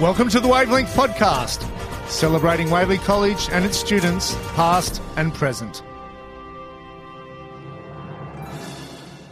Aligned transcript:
Welcome 0.00 0.28
to 0.28 0.40
the 0.40 0.48
Wavelength 0.48 0.94
Podcast, 0.94 1.66
celebrating 2.06 2.68
Waverley 2.68 2.98
College 2.98 3.48
and 3.50 3.64
its 3.64 3.78
students, 3.78 4.34
past 4.52 5.00
and 5.16 5.32
present. 5.32 5.82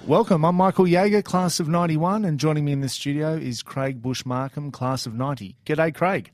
Welcome, 0.06 0.42
I'm 0.42 0.55
Michael 0.55 0.86
Yeager, 0.86 1.22
class 1.22 1.60
of 1.60 1.69
91, 1.69 2.24
and 2.24 2.41
joining 2.41 2.64
me 2.64 2.72
in 2.72 2.80
the 2.80 2.88
studio 2.88 3.34
is 3.34 3.62
Craig 3.62 4.00
Bush 4.00 4.24
Markham, 4.24 4.70
class 4.70 5.05
of 5.05 5.12
90. 5.12 5.55
G'day, 5.66 5.95
Craig. 5.95 6.30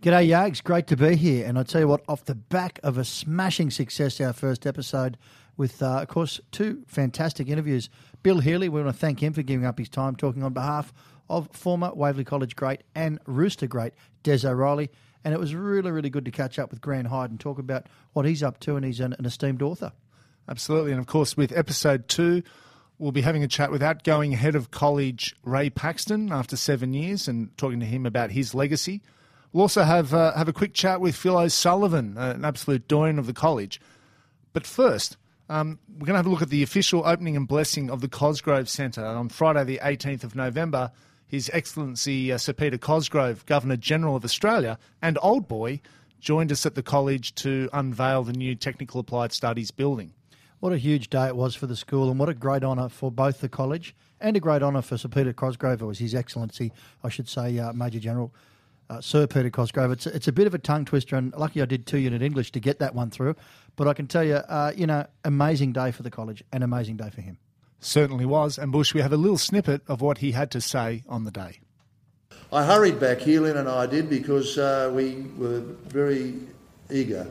G'day, 0.00 0.30
Yags. 0.30 0.64
Great 0.64 0.86
to 0.86 0.96
be 0.96 1.14
here. 1.14 1.46
And 1.46 1.58
I 1.58 1.62
tell 1.62 1.82
you 1.82 1.88
what, 1.88 2.00
off 2.08 2.24
the 2.24 2.34
back 2.34 2.80
of 2.82 2.96
a 2.96 3.04
smashing 3.04 3.70
success, 3.70 4.18
our 4.18 4.32
first 4.32 4.66
episode, 4.66 5.18
with, 5.58 5.82
uh, 5.82 5.98
of 6.00 6.08
course, 6.08 6.40
two 6.52 6.84
fantastic 6.86 7.48
interviews. 7.48 7.90
Bill 8.22 8.38
Healy, 8.38 8.70
we 8.70 8.82
want 8.82 8.94
to 8.94 8.98
thank 8.98 9.22
him 9.22 9.34
for 9.34 9.42
giving 9.42 9.66
up 9.66 9.78
his 9.78 9.90
time 9.90 10.16
talking 10.16 10.42
on 10.42 10.54
behalf 10.54 10.94
of 11.28 11.48
former 11.52 11.92
Waverley 11.94 12.24
College 12.24 12.56
great 12.56 12.82
and 12.94 13.18
Rooster 13.26 13.66
great 13.66 13.94
Des 14.22 14.46
O'Reilly. 14.46 14.90
And 15.24 15.32
it 15.32 15.40
was 15.40 15.54
really, 15.54 15.90
really 15.90 16.10
good 16.10 16.26
to 16.26 16.30
catch 16.30 16.58
up 16.58 16.70
with 16.70 16.80
Grant 16.80 17.08
Hyde 17.08 17.30
and 17.30 17.40
talk 17.40 17.58
about 17.58 17.86
what 18.12 18.26
he's 18.26 18.42
up 18.42 18.60
to, 18.60 18.76
and 18.76 18.84
he's 18.84 19.00
an, 19.00 19.14
an 19.18 19.24
esteemed 19.24 19.62
author. 19.62 19.92
Absolutely. 20.48 20.92
And 20.92 21.00
of 21.00 21.06
course, 21.06 21.36
with 21.36 21.56
episode 21.56 22.08
two, 22.08 22.42
we'll 22.98 23.12
be 23.12 23.22
having 23.22 23.42
a 23.42 23.48
chat 23.48 23.70
with 23.70 23.82
outgoing 23.82 24.32
head 24.32 24.54
of 24.54 24.70
college 24.70 25.34
Ray 25.42 25.70
Paxton 25.70 26.30
after 26.30 26.56
seven 26.56 26.92
years 26.92 27.26
and 27.26 27.56
talking 27.56 27.80
to 27.80 27.86
him 27.86 28.04
about 28.04 28.30
his 28.30 28.54
legacy. 28.54 29.02
We'll 29.52 29.62
also 29.62 29.84
have 29.84 30.12
uh, 30.12 30.34
have 30.36 30.48
a 30.48 30.52
quick 30.52 30.74
chat 30.74 31.00
with 31.00 31.14
Phil 31.14 31.38
O'Sullivan, 31.38 32.18
uh, 32.18 32.32
an 32.34 32.44
absolute 32.44 32.88
doyen 32.88 33.18
of 33.18 33.26
the 33.26 33.32
college. 33.32 33.80
But 34.52 34.66
first, 34.66 35.16
um, 35.48 35.78
we're 35.88 36.06
going 36.06 36.14
to 36.14 36.18
have 36.18 36.26
a 36.26 36.30
look 36.30 36.42
at 36.42 36.50
the 36.50 36.62
official 36.62 37.06
opening 37.06 37.36
and 37.36 37.46
blessing 37.46 37.90
of 37.90 38.00
the 38.00 38.08
Cosgrove 38.08 38.68
Centre 38.68 39.04
on 39.04 39.28
Friday, 39.28 39.64
the 39.64 39.80
18th 39.82 40.24
of 40.24 40.34
November. 40.34 40.90
His 41.26 41.50
Excellency 41.52 42.32
uh, 42.32 42.38
Sir 42.38 42.52
Peter 42.52 42.78
Cosgrove, 42.78 43.44
Governor 43.46 43.76
General 43.76 44.16
of 44.16 44.24
Australia, 44.24 44.78
and 45.02 45.18
Old 45.22 45.48
Boy 45.48 45.80
joined 46.20 46.52
us 46.52 46.64
at 46.64 46.74
the 46.74 46.82
college 46.82 47.34
to 47.36 47.68
unveil 47.72 48.22
the 48.22 48.32
new 48.32 48.54
Technical 48.54 49.00
Applied 49.00 49.32
Studies 49.32 49.70
building. 49.70 50.12
What 50.60 50.72
a 50.72 50.78
huge 50.78 51.10
day 51.10 51.26
it 51.26 51.36
was 51.36 51.54
for 51.54 51.66
the 51.66 51.76
school, 51.76 52.10
and 52.10 52.18
what 52.18 52.28
a 52.28 52.34
great 52.34 52.64
honour 52.64 52.88
for 52.88 53.10
both 53.10 53.40
the 53.40 53.48
college 53.48 53.94
and 54.20 54.36
a 54.36 54.40
great 54.40 54.62
honour 54.62 54.80
for 54.80 54.96
Sir 54.96 55.08
Peter 55.08 55.32
Cosgrove, 55.32 55.82
was 55.82 55.98
His 55.98 56.14
Excellency, 56.14 56.72
I 57.02 57.10
should 57.10 57.28
say, 57.28 57.58
uh, 57.58 57.72
Major 57.74 58.00
General 58.00 58.32
uh, 58.88 59.00
Sir 59.00 59.26
Peter 59.26 59.50
Cosgrove. 59.50 59.92
It's, 59.92 60.06
it's 60.06 60.28
a 60.28 60.32
bit 60.32 60.46
of 60.46 60.54
a 60.54 60.58
tongue 60.58 60.84
twister, 60.84 61.16
and 61.16 61.34
lucky 61.34 61.60
I 61.60 61.66
did 61.66 61.86
two 61.86 61.98
unit 61.98 62.22
English 62.22 62.52
to 62.52 62.60
get 62.60 62.78
that 62.78 62.94
one 62.94 63.10
through. 63.10 63.36
But 63.76 63.88
I 63.88 63.94
can 63.94 64.06
tell 64.06 64.24
you, 64.24 64.36
uh, 64.36 64.72
you 64.74 64.86
know, 64.86 65.06
amazing 65.24 65.72
day 65.72 65.90
for 65.90 66.02
the 66.02 66.10
college, 66.10 66.42
and 66.52 66.64
amazing 66.64 66.96
day 66.96 67.10
for 67.10 67.20
him. 67.20 67.38
Certainly 67.84 68.24
was. 68.24 68.56
And 68.56 68.72
Bush, 68.72 68.94
we 68.94 69.02
have 69.02 69.12
a 69.12 69.18
little 69.18 69.36
snippet 69.36 69.82
of 69.88 70.00
what 70.00 70.18
he 70.18 70.32
had 70.32 70.50
to 70.52 70.60
say 70.60 71.02
on 71.06 71.24
the 71.24 71.30
day. 71.30 71.60
I 72.50 72.64
hurried 72.64 72.98
back 72.98 73.18
here, 73.18 73.44
and 73.44 73.68
I 73.68 73.84
did, 73.84 74.08
because 74.08 74.56
uh, 74.56 74.90
we 74.94 75.26
were 75.36 75.60
very 75.60 76.34
eager 76.90 77.30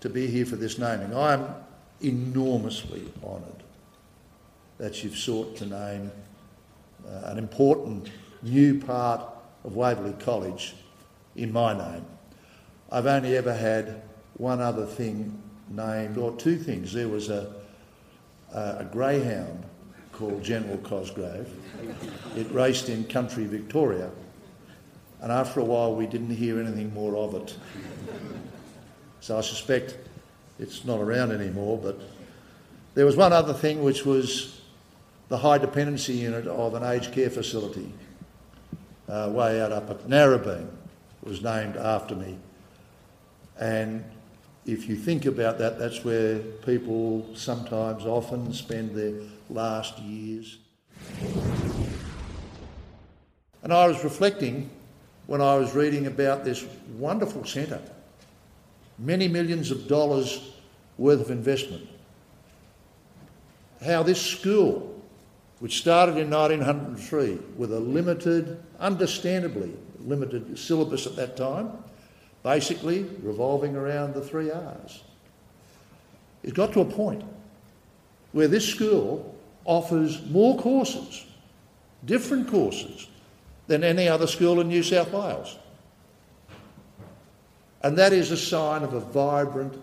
to 0.00 0.08
be 0.08 0.28
here 0.28 0.46
for 0.46 0.54
this 0.54 0.78
naming. 0.78 1.12
I 1.12 1.34
am 1.34 1.46
enormously 2.00 3.12
honoured 3.24 3.64
that 4.78 5.02
you've 5.02 5.18
sought 5.18 5.56
to 5.56 5.66
name 5.66 6.12
uh, 7.04 7.22
an 7.24 7.38
important 7.38 8.08
new 8.40 8.78
part 8.78 9.20
of 9.64 9.74
Waverley 9.74 10.14
College 10.20 10.76
in 11.34 11.52
my 11.52 11.76
name. 11.76 12.06
I've 12.92 13.06
only 13.06 13.36
ever 13.36 13.52
had 13.52 14.02
one 14.34 14.60
other 14.60 14.86
thing 14.86 15.42
named, 15.68 16.18
or 16.18 16.36
two 16.36 16.56
things. 16.56 16.92
There 16.92 17.08
was 17.08 17.30
a, 17.30 17.52
a, 18.54 18.76
a 18.78 18.88
greyhound 18.92 19.64
called 20.12 20.42
General 20.42 20.78
Cosgrove. 20.78 21.50
It 22.36 22.50
raced 22.52 22.88
in 22.88 23.04
country 23.04 23.44
Victoria, 23.44 24.10
and 25.20 25.32
after 25.32 25.60
a 25.60 25.64
while 25.64 25.94
we 25.94 26.06
didn't 26.06 26.34
hear 26.34 26.60
anything 26.60 26.92
more 26.94 27.16
of 27.16 27.34
it. 27.34 27.56
So 29.20 29.38
I 29.38 29.40
suspect 29.40 29.96
it's 30.58 30.84
not 30.84 31.00
around 31.00 31.32
anymore, 31.32 31.78
but 31.78 32.00
there 32.94 33.06
was 33.06 33.16
one 33.16 33.32
other 33.32 33.54
thing 33.54 33.82
which 33.82 34.04
was 34.04 34.60
the 35.28 35.38
high 35.38 35.58
dependency 35.58 36.14
unit 36.14 36.46
of 36.46 36.74
an 36.74 36.82
aged 36.82 37.12
care 37.12 37.30
facility 37.30 37.92
uh, 39.08 39.30
way 39.32 39.60
out 39.60 39.72
up 39.72 39.90
at 39.90 40.06
Narrabeen 40.08 40.68
was 41.22 41.42
named 41.42 41.76
after 41.76 42.14
me. 42.14 42.36
And 43.58 44.04
if 44.64 44.88
you 44.88 44.96
think 44.96 45.26
about 45.26 45.58
that, 45.58 45.78
that's 45.78 46.04
where 46.04 46.38
people 46.38 47.26
sometimes 47.34 48.04
often 48.04 48.52
spend 48.52 48.94
their 48.94 49.14
last 49.50 49.98
years. 49.98 50.58
And 53.62 53.72
I 53.72 53.86
was 53.86 54.02
reflecting 54.04 54.70
when 55.26 55.40
I 55.40 55.56
was 55.56 55.74
reading 55.74 56.06
about 56.06 56.44
this 56.44 56.64
wonderful 56.96 57.44
centre, 57.44 57.82
many 58.98 59.28
millions 59.28 59.70
of 59.70 59.88
dollars 59.88 60.52
worth 60.98 61.20
of 61.20 61.30
investment. 61.30 61.88
How 63.84 64.02
this 64.02 64.20
school 64.20 64.92
which 65.62 65.78
started 65.78 66.16
in 66.16 66.28
1903 66.28 67.38
with 67.56 67.72
a 67.72 67.78
limited, 67.78 68.60
understandably 68.80 69.72
limited 70.00 70.58
syllabus 70.58 71.06
at 71.06 71.14
that 71.14 71.36
time, 71.36 71.70
basically 72.42 73.04
revolving 73.22 73.76
around 73.76 74.14
the 74.14 74.20
three 74.20 74.50
R's. 74.50 75.02
It 76.42 76.54
got 76.54 76.72
to 76.72 76.80
a 76.80 76.84
point 76.84 77.24
where 78.32 78.48
this 78.48 78.66
school 78.68 79.34
offers 79.64 80.24
more 80.26 80.58
courses, 80.58 81.24
different 82.04 82.48
courses, 82.48 83.06
than 83.68 83.84
any 83.84 84.08
other 84.08 84.26
school 84.26 84.60
in 84.60 84.68
New 84.68 84.82
South 84.82 85.12
Wales. 85.12 85.56
And 87.82 87.96
that 87.98 88.12
is 88.12 88.30
a 88.30 88.36
sign 88.36 88.82
of 88.82 88.94
a 88.94 89.00
vibrant, 89.00 89.80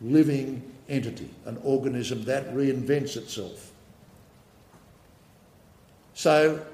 living 0.00 0.62
entity, 0.88 1.30
an 1.46 1.58
organism 1.64 2.24
that 2.24 2.54
reinvents 2.54 3.16
itself. 3.16 3.72
So, 6.14 6.64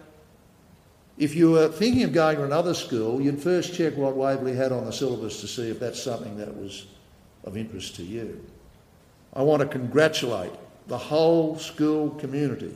if 1.19 1.35
you 1.35 1.53
were 1.53 1.69
thinking 1.69 2.03
of 2.03 2.13
going 2.13 2.37
to 2.37 2.45
another 2.45 2.75
school, 2.75 3.21
you'd 3.21 3.41
first 3.41 3.75
check 3.75 3.97
what 3.97 4.17
Waverley 4.17 4.55
had 4.55 4.73
on 4.73 4.85
the 4.85 4.93
syllabus 4.93 5.41
to 5.41 5.49
see 5.49 5.71
if 5.71 5.81
that's 5.81 6.03
something 6.03 6.37
that 6.37 6.55
was 6.55 6.87
of 7.45 7.57
interest 7.57 7.97
to 7.97 8.03
you. 8.03 8.45
I 9.33 9.43
want 9.43 9.63
to 9.63 9.69
congratulate 9.69 10.53
the 10.89 10.99
whole 10.99 11.59
school 11.59 12.11
community 12.11 12.75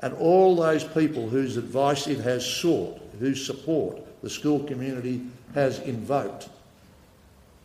and 0.00 0.14
all 0.14 0.56
those 0.56 0.84
people 0.84 1.28
whose 1.28 1.56
advice 1.56 2.06
it 2.06 2.20
has 2.20 2.44
sought, 2.44 2.98
whose 3.18 3.44
support 3.44 4.00
the 4.22 4.30
school 4.30 4.60
community 4.64 5.26
has 5.54 5.78
invoked 5.80 6.48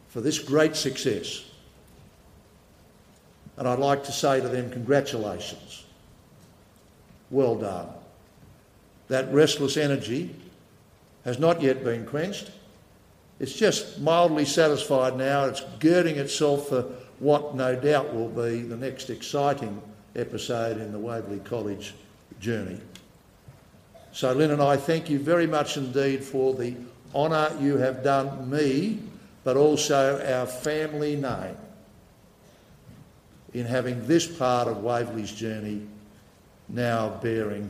for 0.10 0.22
this 0.22 0.40
great 0.40 0.76
success. 0.76 1.44
And 3.58 3.68
I'd 3.68 3.80
like 3.80 4.04
to 4.06 4.12
say 4.12 4.42
to 4.42 4.50
them, 4.50 4.70
congratulations. 4.70 5.86
Well 7.30 7.56
done. 7.56 7.88
That 9.08 9.32
restless 9.34 9.78
energy 9.78 10.36
has 11.24 11.40
not 11.40 11.62
yet 11.62 11.84
been 11.84 12.06
quenched. 12.06 12.52
It's 13.40 13.54
just 13.54 14.00
mildly 14.00 14.46
satisfied 14.46 15.18
now. 15.18 15.46
It's 15.46 15.62
girding 15.80 16.18
itself 16.18 16.70
for 16.70 16.84
what 17.20 17.56
no 17.56 17.76
doubt 17.76 18.14
will 18.14 18.30
be 18.30 18.62
the 18.62 18.78
next 18.78 19.10
exciting 19.10 19.82
episode 20.16 20.80
in 20.80 20.92
the 20.92 21.00
Waverley 21.00 21.40
College 21.40 21.94
journey. 22.40 22.80
So, 24.12 24.32
Lynn 24.32 24.52
and 24.52 24.62
I 24.62 24.78
thank 24.78 25.10
you 25.10 25.20
very 25.20 25.48
much 25.48 25.76
indeed 25.76 26.24
for 26.24 26.54
the 26.54 26.76
honour 27.14 27.52
you 27.60 27.78
have 27.78 28.04
done 28.04 28.50
me, 28.50 29.00
but 29.44 29.58
also 29.58 30.24
our 30.26 30.46
family 30.46 31.16
name 31.16 31.58
in 33.54 33.66
having 33.66 34.06
this 34.06 34.26
part 34.28 34.68
of 34.68 34.84
Waverley's 34.84 35.32
journey 35.32 35.82
now 36.68 37.10
bearing 37.22 37.70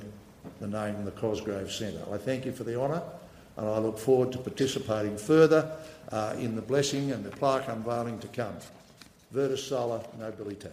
the 0.59 0.67
name 0.67 0.95
of 0.95 1.05
the 1.05 1.11
Cosgrove 1.11 1.71
Centre. 1.71 2.03
I 2.11 2.17
thank 2.17 2.45
you 2.45 2.51
for 2.51 2.63
the 2.63 2.79
honour 2.79 3.01
and 3.57 3.67
I 3.67 3.77
look 3.79 3.97
forward 3.97 4.31
to 4.33 4.37
participating 4.37 5.17
further 5.17 5.71
uh, 6.11 6.35
in 6.37 6.55
the 6.55 6.61
blessing 6.61 7.11
and 7.11 7.23
the 7.23 7.31
plaque 7.31 7.67
unveiling 7.67 8.19
to 8.19 8.27
come. 8.27 8.55
Virtus 9.31 9.63
Sola 9.63 10.03
Nobilitat. 10.19 10.71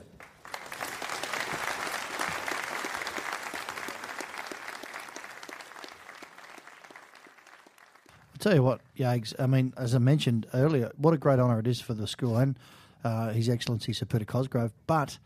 Tell 8.39 8.55
you 8.55 8.63
what, 8.65 8.81
Yags, 8.99 9.35
I 9.39 9.47
mean, 9.47 9.73
as 9.77 9.95
I 9.95 9.99
mentioned 9.99 10.49
earlier, 10.53 10.91
what 10.97 11.15
a 11.15 11.17
great 11.17 11.39
honour 11.39 11.61
it 11.61 11.69
is 11.69 11.81
for 11.81 11.95
the 11.95 12.09
school 12.09 12.37
and 12.37 12.59
uh, 13.05 13.31
His 13.31 13.49
Excellency 13.49 13.93
Sir 13.93 14.05
Peter 14.05 14.25
Cosgrove, 14.25 14.73
but 14.89 15.19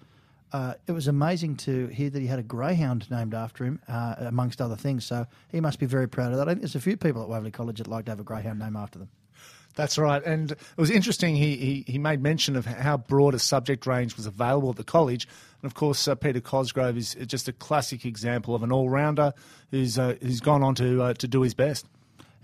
uh, 0.52 0.75
it 0.87 0.93
was 0.93 1.08
amazing 1.08 1.56
to 1.56 1.87
hear 1.88 2.10
that 2.10 2.20
he 2.20 2.26
had 2.26 2.38
a 2.38 2.43
greyhound 2.43 3.10
named 3.10 3.34
after 3.34 3.64
him, 3.64 3.81
uh, 3.88 4.14
amongst 4.19 4.60
other 4.60 4.76
things. 4.76 5.04
So 5.04 5.26
he 5.50 5.60
must 5.60 5.78
be 5.78 5.87
very 5.87 6.08
proud 6.08 6.32
of 6.32 6.38
that. 6.38 6.48
I 6.48 6.52
think 6.52 6.60
there's 6.60 6.76
a 6.76 6.81
few 6.81 6.96
people 6.96 7.22
at 7.22 7.28
Waverley 7.28 7.50
College 7.50 7.78
that 7.78 7.88
like 7.88 8.04
to 8.06 8.12
have 8.12 8.20
a 8.20 8.25
greyhound 8.25 8.58
name 8.58 8.76
after 8.76 8.98
them. 8.98 9.08
That's 9.75 9.98
right. 9.98 10.25
And 10.25 10.52
it 10.52 10.58
was 10.78 10.90
interesting, 10.90 11.37
he, 11.37 11.56
he, 11.56 11.84
he 11.87 11.98
made 11.98 12.22
mention 12.22 12.56
of 12.56 12.64
how 12.64 12.96
broad 12.96 13.34
a 13.34 13.38
subject 13.38 13.87
range 13.87 14.16
was 14.16 14.25
available 14.25 14.70
at 14.70 14.76
the 14.76 14.84
college. 14.84 15.28
And 15.60 15.70
of 15.70 15.75
course, 15.75 16.08
uh, 16.08 16.14
Peter 16.14 16.40
Cosgrove 16.40 16.96
is 16.96 17.14
just 17.26 17.46
a 17.46 17.52
classic 17.52 18.06
example 18.06 18.54
of 18.54 18.62
an 18.62 18.72
all 18.72 18.88
rounder 18.88 19.34
who's, 19.70 19.99
uh, 19.99 20.16
who's 20.22 20.40
gone 20.40 20.62
on 20.62 20.75
to, 20.76 21.02
uh, 21.02 21.14
to 21.14 21.28
do 21.28 21.42
his 21.42 21.52
best. 21.52 21.87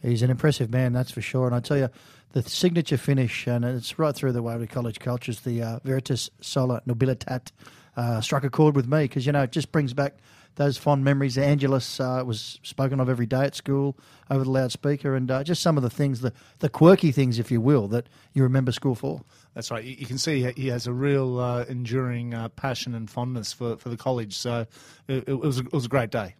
He's 0.02 0.22
an 0.22 0.30
impressive 0.30 0.70
man, 0.70 0.92
that's 0.92 1.10
for 1.10 1.22
sure. 1.22 1.46
And 1.46 1.54
I 1.54 1.60
tell 1.60 1.78
you, 1.78 1.88
the 2.32 2.42
signature 2.42 2.96
finish, 2.96 3.46
and 3.46 3.64
it's 3.64 3.98
right 3.98 4.14
through 4.14 4.32
the 4.32 4.42
Waverley 4.42 4.66
College 4.66 4.98
culture, 4.98 5.30
is 5.30 5.40
the 5.40 5.62
uh, 5.62 5.78
Veritas 5.84 6.30
Sola 6.40 6.82
Nobilitat, 6.86 7.52
uh, 7.96 8.20
struck 8.20 8.44
a 8.44 8.50
chord 8.50 8.76
with 8.76 8.86
me 8.86 9.04
because, 9.04 9.26
you 9.26 9.32
know, 9.32 9.42
it 9.42 9.52
just 9.52 9.72
brings 9.72 9.92
back 9.92 10.18
those 10.56 10.76
fond 10.76 11.04
memories. 11.04 11.38
Angelus 11.38 12.00
uh, 12.00 12.22
was 12.26 12.58
spoken 12.62 13.00
of 13.00 13.08
every 13.08 13.26
day 13.26 13.44
at 13.44 13.54
school 13.54 13.96
over 14.30 14.44
the 14.44 14.50
loudspeaker, 14.50 15.14
and 15.14 15.30
uh, 15.30 15.42
just 15.42 15.62
some 15.62 15.76
of 15.76 15.82
the 15.82 15.90
things, 15.90 16.20
the, 16.20 16.32
the 16.58 16.68
quirky 16.68 17.12
things, 17.12 17.38
if 17.38 17.50
you 17.50 17.60
will, 17.60 17.88
that 17.88 18.08
you 18.32 18.42
remember 18.42 18.72
school 18.72 18.94
for. 18.94 19.22
That's 19.54 19.70
right. 19.70 19.84
You 19.84 20.06
can 20.06 20.18
see 20.18 20.50
he 20.52 20.68
has 20.68 20.86
a 20.86 20.92
real 20.92 21.38
uh, 21.38 21.64
enduring 21.68 22.34
uh, 22.34 22.48
passion 22.50 22.94
and 22.94 23.10
fondness 23.10 23.52
for, 23.52 23.76
for 23.76 23.88
the 23.88 23.96
college. 23.96 24.36
So 24.36 24.66
it, 25.08 25.24
it, 25.28 25.34
was 25.34 25.58
it 25.58 25.72
was 25.72 25.86
a 25.86 25.88
great 25.88 26.10
day. 26.10 26.34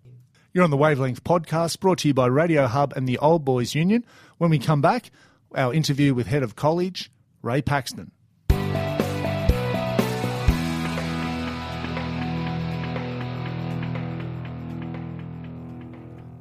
You're 0.53 0.65
on 0.65 0.71
the 0.71 0.77
Wavelength 0.77 1.25
podcast 1.25 1.81
brought 1.81 1.99
to 1.99 2.09
you 2.09 2.15
by 2.15 2.27
Radio 2.27 2.67
Hub 2.67 2.93
and 2.95 3.09
the 3.09 3.19
Old 3.19 3.45
Boys 3.45 3.75
Union. 3.75 4.05
When 4.37 4.51
we 4.51 4.59
come 4.59 4.83
back, 4.83 5.11
our 5.55 5.73
interview 5.73 6.15
with 6.15 6.27
Head 6.27 6.43
of 6.43 6.57
College, 6.57 7.11
Ray 7.43 7.63
Paxton. 7.63 8.13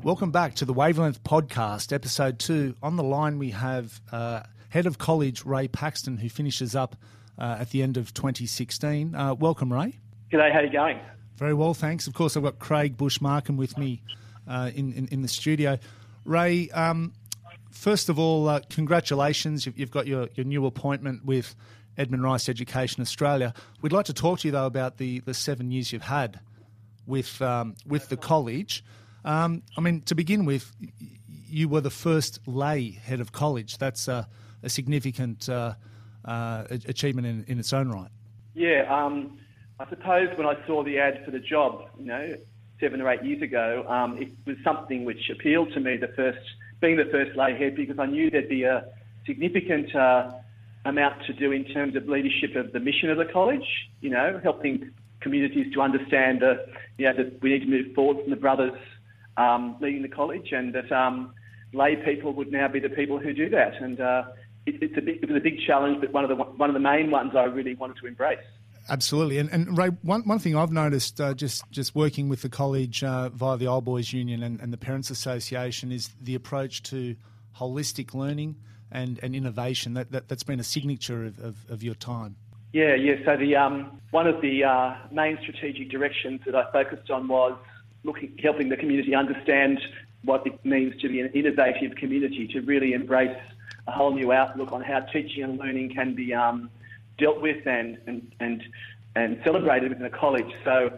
Welcome 0.03 0.31
back 0.31 0.55
to 0.55 0.65
the 0.65 0.73
Wavelength 0.73 1.23
Podcast, 1.23 1.93
episode 1.93 2.39
two. 2.39 2.75
On 2.81 2.95
the 2.95 3.03
line, 3.03 3.37
we 3.37 3.51
have 3.51 4.01
uh, 4.11 4.41
Head 4.69 4.87
of 4.87 4.97
College, 4.97 5.45
Ray 5.45 5.67
Paxton, 5.67 6.17
who 6.17 6.27
finishes 6.27 6.75
up 6.75 6.95
uh, 7.37 7.57
at 7.59 7.69
the 7.69 7.83
end 7.83 7.97
of 7.97 8.11
2016. 8.11 9.13
Uh, 9.13 9.35
welcome, 9.35 9.71
Ray. 9.71 9.99
G'day, 10.31 10.51
how 10.51 10.57
are 10.57 10.65
you 10.65 10.71
going? 10.71 10.99
Very 11.35 11.53
well, 11.53 11.75
thanks. 11.75 12.07
Of 12.07 12.15
course, 12.15 12.35
I've 12.35 12.41
got 12.41 12.57
Craig 12.57 12.97
Bush-Markham 12.97 13.57
with 13.57 13.77
me 13.77 14.01
uh, 14.47 14.71
in, 14.73 14.91
in, 14.93 15.07
in, 15.09 15.21
the 15.21 15.27
studio. 15.27 15.77
Ray, 16.25 16.71
um, 16.71 17.13
first 17.69 18.09
of 18.09 18.17
all, 18.17 18.49
uh, 18.49 18.61
congratulations. 18.71 19.67
You've, 19.67 19.77
you've, 19.77 19.91
got 19.91 20.07
your, 20.07 20.29
your 20.33 20.47
new 20.47 20.65
appointment 20.65 21.25
with 21.25 21.55
Edmund 21.95 22.23
Rice 22.23 22.49
Education 22.49 23.01
Australia. 23.01 23.53
We'd 23.83 23.93
like 23.93 24.07
to 24.07 24.13
talk 24.13 24.39
to 24.39 24.47
you, 24.47 24.51
though, 24.51 24.65
about 24.65 24.97
the, 24.97 25.19
the 25.19 25.35
seven 25.35 25.69
years 25.69 25.93
you've 25.93 26.01
had 26.01 26.39
with, 27.05 27.39
um, 27.43 27.75
with 27.85 28.09
the 28.09 28.17
college. 28.17 28.83
Um, 29.23 29.63
I 29.77 29.81
mean, 29.81 30.01
to 30.01 30.15
begin 30.15 30.45
with, 30.45 30.71
you 31.47 31.69
were 31.69 31.81
the 31.81 31.91
first 31.91 32.39
lay 32.47 32.91
head 32.91 33.19
of 33.19 33.31
college. 33.31 33.77
That's 33.77 34.07
a, 34.07 34.27
a 34.63 34.69
significant 34.69 35.47
uh, 35.49 35.75
uh, 36.25 36.63
achievement 36.69 37.27
in, 37.27 37.45
in, 37.47 37.59
its 37.59 37.73
own 37.73 37.89
right. 37.89 38.09
Yeah, 38.53 38.83
um, 38.89 39.37
I 39.79 39.87
suppose 39.89 40.29
when 40.37 40.47
I 40.47 40.55
saw 40.65 40.83
the 40.83 40.97
ad 40.99 41.23
for 41.25 41.31
the 41.31 41.39
job, 41.39 41.89
you 41.99 42.05
know, 42.05 42.35
seven 42.79 43.01
or 43.01 43.09
eight 43.09 43.23
years 43.23 43.41
ago, 43.41 43.85
um, 43.87 44.17
it 44.17 44.29
was 44.45 44.57
something 44.63 45.05
which 45.05 45.29
appealed 45.29 45.73
to 45.73 45.79
me. 45.79 45.97
The 45.97 46.09
first, 46.09 46.39
being 46.79 46.97
the 46.97 47.05
first 47.05 47.37
lay 47.37 47.55
head, 47.57 47.75
because 47.75 47.99
I 47.99 48.07
knew 48.07 48.29
there'd 48.29 48.49
be 48.49 48.63
a 48.63 48.85
significant 49.25 49.95
uh, 49.95 50.31
amount 50.85 51.23
to 51.25 51.33
do 51.33 51.51
in 51.51 51.63
terms 51.65 51.95
of 51.95 52.07
leadership 52.07 52.55
of 52.55 52.71
the 52.71 52.79
mission 52.79 53.09
of 53.09 53.17
the 53.17 53.25
college. 53.25 53.89
You 54.01 54.09
know, 54.09 54.39
helping 54.43 54.91
communities 55.21 55.71
to 55.73 55.81
understand 55.81 56.41
that, 56.41 56.67
you 56.97 57.05
know, 57.05 57.13
that 57.15 57.41
we 57.41 57.51
need 57.51 57.59
to 57.59 57.67
move 57.67 57.93
forward 57.93 58.21
from 58.21 58.31
the 58.31 58.35
brothers 58.35 58.77
um, 59.37 59.77
leading 59.81 60.01
the 60.01 60.09
college, 60.09 60.51
and 60.51 60.73
that 60.73 60.91
um, 60.91 61.33
lay 61.73 61.95
people 61.95 62.33
would 62.33 62.51
now 62.51 62.67
be 62.67 62.79
the 62.79 62.89
people 62.89 63.19
who 63.19 63.33
do 63.33 63.49
that. 63.49 63.81
And 63.81 63.99
uh, 63.99 64.23
it, 64.65 64.81
it's 64.81 64.97
a 64.97 65.01
big, 65.01 65.23
it 65.23 65.29
was 65.29 65.37
a 65.37 65.43
big 65.43 65.59
challenge, 65.65 66.01
but 66.01 66.11
one 66.11 66.23
of 66.23 66.29
the 66.29 66.35
one 66.35 66.69
of 66.69 66.73
the 66.73 66.79
main 66.79 67.11
ones 67.11 67.31
I 67.35 67.43
really 67.45 67.75
wanted 67.75 67.97
to 67.97 68.07
embrace. 68.07 68.39
Absolutely, 68.89 69.37
and, 69.37 69.49
and 69.51 69.77
Ray, 69.77 69.87
one, 70.01 70.21
one 70.23 70.39
thing 70.39 70.55
I've 70.55 70.71
noticed 70.71 71.21
uh, 71.21 71.33
just 71.33 71.63
just 71.71 71.95
working 71.95 72.29
with 72.29 72.41
the 72.41 72.49
college 72.49 73.03
uh, 73.03 73.29
via 73.29 73.57
the 73.57 73.67
Old 73.67 73.85
Boys 73.85 74.11
Union 74.11 74.43
and, 74.43 74.59
and, 74.59 74.73
the 74.73 74.77
Parents 74.77 75.11
Association 75.11 75.91
is 75.91 76.09
the 76.19 76.35
approach 76.35 76.81
to 76.83 77.15
holistic 77.57 78.13
learning 78.13 78.55
and, 78.91 79.19
and 79.21 79.35
innovation. 79.35 79.93
That, 79.93 80.11
that 80.11 80.23
has 80.29 80.43
been 80.43 80.59
a 80.59 80.63
signature 80.63 81.25
of, 81.25 81.39
of, 81.39 81.55
of, 81.69 81.83
your 81.83 81.93
time. 81.93 82.35
Yeah, 82.73 82.95
yeah. 82.95 83.15
So 83.23 83.37
the 83.37 83.55
um, 83.55 84.01
one 84.09 84.27
of 84.27 84.41
the 84.41 84.63
uh, 84.63 84.95
main 85.11 85.37
strategic 85.41 85.89
directions 85.91 86.41
that 86.45 86.55
I 86.55 86.69
focused 86.71 87.11
on 87.11 87.27
was 87.27 87.57
looking, 88.03 88.37
helping 88.41 88.69
the 88.69 88.77
community 88.77 89.15
understand 89.15 89.79
what 90.23 90.45
it 90.45 90.63
means 90.63 90.99
to 91.01 91.09
be 91.09 91.19
an 91.19 91.27
innovative 91.33 91.95
community, 91.95 92.47
to 92.47 92.61
really 92.61 92.93
embrace 92.93 93.37
a 93.87 93.91
whole 93.91 94.13
new 94.13 94.31
outlook 94.31 94.71
on 94.71 94.81
how 94.81 94.99
teaching 94.99 95.43
and 95.43 95.57
learning 95.57 95.93
can 95.93 96.13
be 96.13 96.33
um, 96.33 96.69
dealt 97.17 97.41
with 97.41 97.65
and, 97.65 97.97
and, 98.07 98.31
and, 98.39 98.63
and 99.15 99.39
celebrated 99.43 99.89
within 99.89 100.05
a 100.05 100.09
college. 100.09 100.51
So 100.63 100.97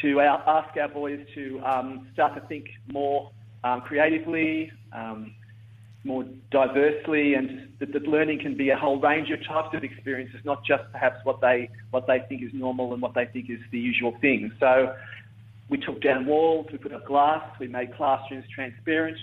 to 0.00 0.20
our, 0.20 0.42
ask 0.48 0.76
our 0.76 0.88
boys 0.88 1.24
to 1.34 1.60
um, 1.64 2.08
start 2.12 2.34
to 2.34 2.40
think 2.42 2.66
more 2.92 3.30
um, 3.64 3.80
creatively, 3.82 4.72
um, 4.92 5.34
more 6.04 6.24
diversely, 6.50 7.34
and 7.34 7.68
that, 7.78 7.92
that, 7.92 8.08
learning 8.08 8.40
can 8.40 8.56
be 8.56 8.70
a 8.70 8.76
whole 8.76 8.98
range 8.98 9.30
of 9.30 9.44
types 9.46 9.72
of 9.72 9.84
experiences, 9.84 10.40
not 10.44 10.64
just 10.64 10.82
perhaps 10.90 11.24
what 11.24 11.40
they 11.40 11.70
what 11.90 12.08
they 12.08 12.18
think 12.28 12.42
is 12.42 12.50
normal 12.52 12.92
and 12.92 13.00
what 13.00 13.14
they 13.14 13.26
think 13.26 13.48
is 13.48 13.60
the 13.70 13.78
usual 13.78 14.12
thing. 14.20 14.50
So 14.58 14.94
we 15.72 15.78
took 15.78 16.02
down 16.02 16.26
walls, 16.26 16.66
we 16.70 16.76
put 16.76 16.92
up 16.92 17.06
glass, 17.06 17.42
we 17.58 17.66
made 17.66 17.96
classrooms 17.96 18.44
transparent. 18.54 19.16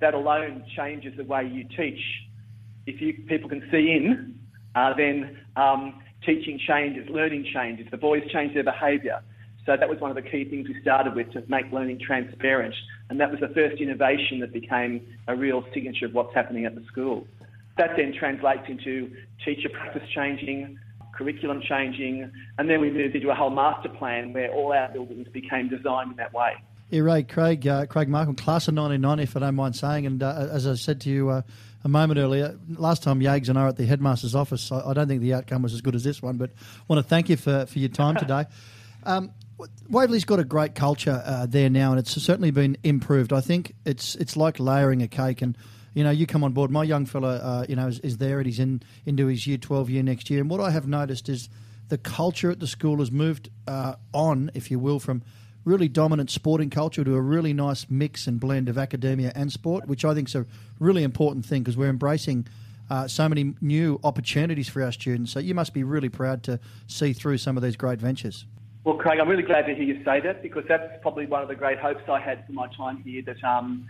That 0.00 0.14
alone 0.14 0.64
changes 0.76 1.14
the 1.16 1.22
way 1.22 1.46
you 1.46 1.62
teach. 1.76 2.00
If 2.86 3.00
you, 3.00 3.14
people 3.28 3.48
can 3.48 3.62
see 3.70 3.94
in, 3.96 4.34
uh, 4.74 4.94
then 4.96 5.38
um, 5.54 6.02
teaching 6.24 6.58
changes, 6.66 7.08
learning 7.08 7.46
changes, 7.54 7.86
the 7.92 7.96
boys 7.96 8.22
change 8.32 8.52
their 8.54 8.64
behaviour. 8.64 9.22
So 9.64 9.76
that 9.78 9.88
was 9.88 10.00
one 10.00 10.10
of 10.10 10.16
the 10.16 10.28
key 10.28 10.44
things 10.44 10.66
we 10.66 10.74
started 10.82 11.14
with 11.14 11.30
to 11.32 11.44
make 11.46 11.70
learning 11.72 12.00
transparent. 12.04 12.74
And 13.08 13.20
that 13.20 13.30
was 13.30 13.38
the 13.38 13.54
first 13.54 13.80
innovation 13.80 14.40
that 14.40 14.52
became 14.52 15.06
a 15.28 15.36
real 15.36 15.64
signature 15.72 16.06
of 16.06 16.14
what's 16.14 16.34
happening 16.34 16.64
at 16.64 16.74
the 16.74 16.84
school. 16.90 17.28
That 17.78 17.90
then 17.96 18.12
translates 18.18 18.64
into 18.68 19.12
teacher 19.44 19.68
practice 19.68 20.02
changing, 20.12 20.78
curriculum 21.16 21.60
changing, 21.62 22.30
and 22.58 22.68
then 22.70 22.80
we 22.80 22.90
moved 22.90 23.14
into 23.14 23.30
a 23.30 23.34
whole 23.34 23.50
master 23.50 23.88
plan 23.88 24.32
where 24.32 24.52
all 24.52 24.72
our 24.72 24.88
buildings 24.88 25.28
became 25.28 25.68
designed 25.68 26.12
in 26.12 26.16
that 26.16 26.32
way. 26.32 26.52
Yeah, 26.90 27.00
Ray, 27.00 27.24
Craig, 27.24 27.66
uh, 27.66 27.86
Craig 27.86 28.08
Markham, 28.08 28.36
class 28.36 28.68
of 28.68 28.74
1990, 28.74 29.22
if 29.24 29.36
I 29.36 29.40
don't 29.40 29.56
mind 29.56 29.74
saying. 29.74 30.06
And 30.06 30.22
uh, 30.22 30.48
as 30.52 30.66
I 30.68 30.74
said 30.74 31.00
to 31.02 31.10
you 31.10 31.30
uh, 31.30 31.42
a 31.82 31.88
moment 31.88 32.18
earlier, 32.18 32.56
last 32.68 33.02
time 33.02 33.20
Yags 33.20 33.48
and 33.48 33.58
I 33.58 33.62
were 33.62 33.68
at 33.70 33.76
the 33.76 33.86
headmaster's 33.86 34.36
office, 34.36 34.70
I, 34.70 34.90
I, 34.90 34.94
don't 34.94 35.08
think 35.08 35.20
the 35.20 35.34
outcome 35.34 35.62
was 35.62 35.74
as 35.74 35.80
good 35.80 35.96
as 35.96 36.04
this 36.04 36.22
one, 36.22 36.36
but 36.36 36.50
I 36.50 36.82
want 36.86 37.02
to 37.02 37.08
thank 37.08 37.28
you 37.28 37.36
for, 37.36 37.66
for 37.66 37.78
your 37.78 37.88
time 37.88 38.16
today. 38.16 38.44
Um, 39.04 39.30
Waverley's 39.88 40.24
got 40.24 40.40
a 40.40 40.44
great 40.44 40.74
culture 40.74 41.22
uh, 41.24 41.46
there 41.46 41.70
now, 41.70 41.92
and 41.92 42.00
it's 42.00 42.20
certainly 42.20 42.50
been 42.50 42.76
improved. 42.82 43.32
I 43.32 43.40
think 43.40 43.74
it's 43.84 44.16
it's 44.16 44.36
like 44.36 44.58
layering 44.58 45.00
a 45.00 45.06
cake, 45.06 45.42
and 45.42 45.56
you 45.96 46.04
know, 46.04 46.10
you 46.10 46.26
come 46.26 46.44
on 46.44 46.52
board. 46.52 46.70
My 46.70 46.84
young 46.84 47.06
fella, 47.06 47.36
uh, 47.36 47.66
you 47.70 47.74
know, 47.74 47.86
is, 47.88 48.00
is, 48.00 48.18
there, 48.18 48.36
and 48.36 48.46
he's 48.46 48.58
in 48.58 48.82
into 49.06 49.28
his 49.28 49.46
year 49.46 49.56
twelve 49.56 49.88
year 49.88 50.02
next 50.02 50.28
year. 50.28 50.42
And 50.42 50.50
what 50.50 50.60
I 50.60 50.70
have 50.70 50.86
noticed 50.86 51.30
is 51.30 51.48
the 51.88 51.96
culture 51.96 52.50
at 52.50 52.60
the 52.60 52.66
school 52.66 52.98
has 52.98 53.10
moved 53.10 53.48
uh, 53.66 53.94
on, 54.12 54.50
if 54.52 54.70
you 54.70 54.78
will, 54.78 55.00
from 55.00 55.22
really 55.64 55.88
dominant 55.88 56.30
sporting 56.30 56.68
culture 56.68 57.02
to 57.02 57.14
a 57.14 57.20
really 57.20 57.54
nice 57.54 57.86
mix 57.88 58.26
and 58.26 58.38
blend 58.38 58.68
of 58.68 58.76
academia 58.76 59.32
and 59.34 59.50
sport, 59.50 59.88
which 59.88 60.04
I 60.04 60.12
think 60.12 60.28
is 60.28 60.34
a 60.34 60.44
really 60.78 61.02
important 61.02 61.46
thing 61.46 61.62
because 61.62 61.78
we're 61.78 61.88
embracing. 61.88 62.46
Uh, 62.88 63.08
so 63.08 63.28
many 63.28 63.54
new 63.60 63.98
opportunities 64.04 64.68
for 64.68 64.80
our 64.80 64.92
students. 64.92 65.32
So 65.32 65.40
you 65.40 65.56
must 65.56 65.74
be 65.74 65.82
really 65.82 66.08
proud 66.08 66.44
to 66.44 66.60
see 66.86 67.14
through 67.14 67.38
some 67.38 67.56
of 67.56 67.62
these 67.64 67.74
great 67.74 68.00
ventures. 68.00 68.44
Well, 68.84 68.96
Craig, 68.96 69.18
I'm 69.18 69.28
really 69.28 69.42
glad 69.42 69.62
to 69.62 69.74
hear 69.74 69.82
you 69.82 70.04
say 70.04 70.20
that 70.20 70.40
because 70.40 70.62
that's 70.68 71.02
probably 71.02 71.26
one 71.26 71.42
of 71.42 71.48
the 71.48 71.56
great 71.56 71.80
hopes 71.80 72.02
I 72.08 72.20
had 72.20 72.46
for 72.46 72.52
my 72.52 72.68
time 72.76 72.98
here 73.02 73.22
that 73.22 73.42
um, 73.42 73.88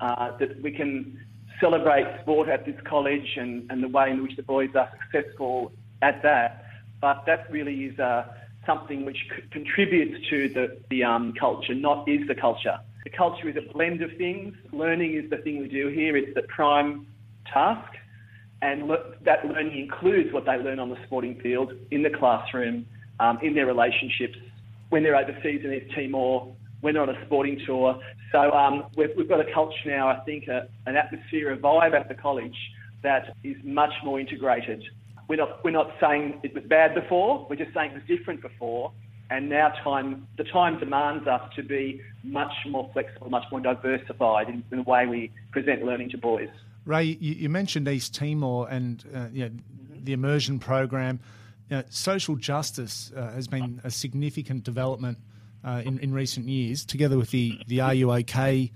uh, 0.00 0.36
that 0.38 0.62
we 0.62 0.70
can 0.70 1.18
celebrate 1.60 2.06
sport 2.22 2.48
at 2.48 2.64
this 2.64 2.76
college 2.84 3.36
and, 3.36 3.70
and 3.70 3.82
the 3.82 3.88
way 3.88 4.10
in 4.10 4.22
which 4.22 4.36
the 4.36 4.42
boys 4.42 4.70
are 4.74 4.90
successful 5.02 5.72
at 6.02 6.22
that. 6.22 6.64
But 7.00 7.24
that 7.26 7.50
really 7.50 7.84
is 7.84 7.98
uh, 7.98 8.24
something 8.66 9.04
which 9.04 9.18
contributes 9.50 10.28
to 10.30 10.48
the, 10.48 10.78
the 10.90 11.04
um, 11.04 11.32
culture, 11.38 11.74
not 11.74 12.08
is 12.08 12.26
the 12.28 12.34
culture. 12.34 12.78
The 13.04 13.10
culture 13.10 13.48
is 13.48 13.56
a 13.56 13.72
blend 13.72 14.02
of 14.02 14.10
things. 14.18 14.54
Learning 14.72 15.14
is 15.14 15.30
the 15.30 15.38
thing 15.38 15.60
we 15.60 15.68
do 15.68 15.88
here. 15.88 16.16
It's 16.16 16.34
the 16.34 16.42
prime 16.42 17.06
task. 17.52 17.90
And 18.60 18.88
le- 18.88 19.14
that 19.22 19.46
learning 19.46 19.78
includes 19.78 20.32
what 20.32 20.44
they 20.44 20.56
learn 20.56 20.80
on 20.80 20.90
the 20.90 20.98
sporting 21.06 21.40
field, 21.40 21.72
in 21.90 22.02
the 22.02 22.10
classroom, 22.10 22.86
um, 23.20 23.38
in 23.42 23.54
their 23.54 23.66
relationships, 23.66 24.36
when 24.90 25.02
they're 25.02 25.16
overseas 25.16 25.64
in 25.64 25.72
East 25.72 25.94
Timor, 25.94 26.52
they're 26.82 27.02
on 27.02 27.08
a 27.08 27.24
sporting 27.26 27.60
tour. 27.66 27.98
So 28.32 28.52
um, 28.52 28.84
we've, 28.96 29.10
we've, 29.16 29.28
got 29.28 29.40
a 29.40 29.52
culture 29.52 29.76
now, 29.86 30.08
I 30.08 30.20
think, 30.20 30.48
a, 30.48 30.68
an 30.86 30.96
atmosphere, 30.96 31.52
a 31.52 31.56
vibe 31.56 31.94
at 31.94 32.08
the 32.08 32.14
college 32.14 32.56
that 33.02 33.34
is 33.44 33.56
much 33.64 33.92
more 34.04 34.20
integrated. 34.20 34.82
We're 35.28 35.36
not, 35.36 35.62
we're 35.64 35.70
not 35.70 35.92
saying 36.00 36.40
it 36.42 36.54
was 36.54 36.64
bad 36.64 36.94
before, 36.94 37.46
we're 37.48 37.56
just 37.56 37.74
saying 37.74 37.92
it 37.92 37.94
was 37.94 38.18
different 38.18 38.42
before. 38.42 38.92
And 39.30 39.50
now 39.50 39.68
time, 39.84 40.26
the 40.38 40.44
time 40.44 40.78
demands 40.78 41.26
us 41.26 41.42
to 41.56 41.62
be 41.62 42.00
much 42.24 42.52
more 42.66 42.88
flexible, 42.94 43.28
much 43.28 43.44
more 43.50 43.60
diversified 43.60 44.48
in, 44.48 44.64
in 44.72 44.78
the 44.78 44.82
way 44.84 45.06
we 45.06 45.30
present 45.52 45.84
learning 45.84 46.10
to 46.10 46.18
boys. 46.18 46.48
Ray, 46.86 47.04
you, 47.04 47.34
you 47.34 47.48
mentioned 47.50 47.86
East 47.88 48.14
Timor 48.14 48.68
and 48.70 49.04
uh, 49.14 49.26
you 49.30 49.44
know, 49.44 49.50
mm-hmm. 49.50 50.04
the 50.04 50.14
immersion 50.14 50.58
program. 50.58 51.20
You 51.68 51.76
know, 51.76 51.82
social 51.90 52.36
justice 52.36 53.12
uh, 53.14 53.32
has 53.32 53.46
been 53.46 53.82
a 53.84 53.90
significant 53.90 54.64
development 54.64 55.18
uh, 55.64 55.82
in, 55.84 55.98
in 55.98 56.12
recent 56.12 56.48
years, 56.48 56.84
together 56.84 57.18
with 57.18 57.30
the, 57.30 57.58
the 57.66 57.78
RUOK 57.78 58.70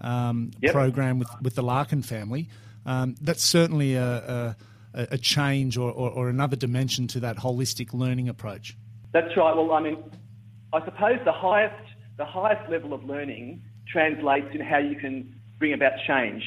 um, 0.00 0.50
Yep. 0.60 0.72
program 0.72 1.18
with, 1.18 1.28
with 1.42 1.54
the 1.54 1.62
Larkin 1.62 2.02
family. 2.02 2.48
Um, 2.86 3.16
that's 3.20 3.42
certainly 3.42 3.94
a, 3.94 4.56
a, 4.94 5.08
a 5.12 5.18
change 5.18 5.76
or, 5.76 5.90
or, 5.90 6.10
or 6.10 6.28
another 6.28 6.56
dimension 6.56 7.06
to 7.08 7.20
that 7.20 7.36
holistic 7.36 7.92
learning 7.92 8.28
approach. 8.28 8.76
That's 9.12 9.36
right. 9.36 9.54
Well, 9.54 9.72
I 9.72 9.80
mean, 9.80 9.98
I 10.72 10.84
suppose 10.84 11.18
the 11.24 11.32
highest 11.32 11.74
the 12.16 12.24
highest 12.24 12.68
level 12.68 12.92
of 12.92 13.04
learning 13.04 13.62
translates 13.86 14.48
in 14.52 14.60
how 14.60 14.78
you 14.78 14.96
can 14.96 15.34
bring 15.58 15.72
about 15.72 15.92
change. 16.06 16.42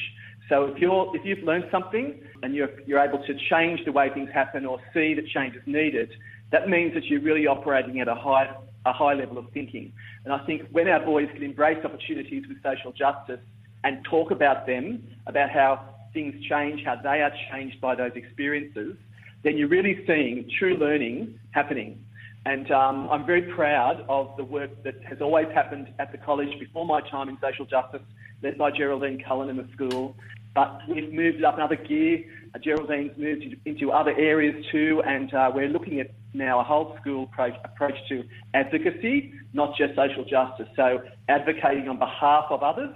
So 0.48 0.64
if 0.66 0.78
you're 0.78 1.10
if 1.16 1.24
you've 1.24 1.42
learned 1.44 1.64
something 1.70 2.20
and 2.42 2.54
you're 2.54 2.70
you're 2.86 3.00
able 3.00 3.24
to 3.24 3.34
change 3.50 3.84
the 3.84 3.92
way 3.92 4.10
things 4.12 4.30
happen 4.32 4.66
or 4.66 4.78
see 4.92 5.14
that 5.14 5.26
change 5.28 5.54
is 5.56 5.62
needed, 5.66 6.12
that 6.50 6.68
means 6.68 6.94
that 6.94 7.04
you're 7.06 7.20
really 7.20 7.46
operating 7.46 8.00
at 8.00 8.08
a 8.08 8.14
high 8.14 8.54
a 8.86 8.92
high 8.92 9.14
level 9.14 9.38
of 9.38 9.46
thinking. 9.52 9.92
And 10.24 10.32
I 10.32 10.44
think 10.46 10.68
when 10.70 10.88
our 10.88 11.04
boys 11.04 11.28
can 11.32 11.42
embrace 11.42 11.78
opportunities 11.84 12.44
with 12.48 12.62
social 12.62 12.92
justice 12.92 13.40
and 13.84 14.04
talk 14.04 14.30
about 14.30 14.66
them, 14.66 15.02
about 15.26 15.50
how 15.50 15.88
things 16.12 16.34
change, 16.48 16.84
how 16.84 16.96
they 16.96 17.22
are 17.22 17.32
changed 17.50 17.80
by 17.80 17.94
those 17.94 18.12
experiences, 18.14 18.96
then 19.44 19.56
you're 19.56 19.68
really 19.68 20.04
seeing 20.06 20.48
true 20.58 20.76
learning 20.76 21.38
happening. 21.52 22.04
And 22.44 22.70
um, 22.72 23.08
I'm 23.10 23.24
very 23.24 23.42
proud 23.42 24.04
of 24.08 24.36
the 24.36 24.44
work 24.44 24.70
that 24.82 24.94
has 25.08 25.20
always 25.20 25.46
happened 25.54 25.88
at 25.98 26.10
the 26.10 26.18
college 26.18 26.58
before 26.58 26.84
my 26.84 27.00
time 27.08 27.28
in 27.28 27.38
social 27.40 27.64
justice, 27.64 28.02
led 28.42 28.58
by 28.58 28.70
Geraldine 28.70 29.22
Cullen 29.26 29.48
in 29.48 29.56
the 29.56 29.68
school. 29.74 30.16
But 30.54 30.80
we've 30.88 31.12
moved 31.12 31.44
up 31.44 31.54
another 31.54 31.76
gear. 31.76 32.24
Geraldine's 32.62 33.16
moved 33.16 33.42
into- 33.42 33.56
into 33.64 33.92
other 33.92 34.12
areas 34.18 34.66
too, 34.70 35.02
and 35.06 35.32
uh, 35.32 35.50
we're 35.54 35.68
looking 35.68 36.00
at 36.00 36.10
now 36.34 36.60
a 36.60 36.64
whole 36.64 36.96
school 37.00 37.24
approach, 37.24 37.54
approach 37.64 37.96
to 38.08 38.24
advocacy, 38.54 39.32
not 39.52 39.76
just 39.76 39.94
social 39.94 40.24
justice. 40.24 40.68
So 40.76 41.02
advocating 41.28 41.88
on 41.88 41.98
behalf 41.98 42.46
of 42.50 42.62
others 42.62 42.94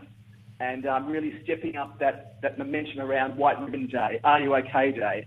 and 0.59 0.87
um, 0.87 1.07
really 1.07 1.35
stepping 1.45 1.77
up 1.77 1.99
that, 1.99 2.37
that 2.43 2.59
momentum 2.59 3.01
around 3.01 3.37
White 3.37 3.61
Ribbon 3.61 3.87
Day, 3.87 4.21
Are 4.25 4.41
You 4.41 4.57
OK 4.57 4.93
Day, 4.93 5.27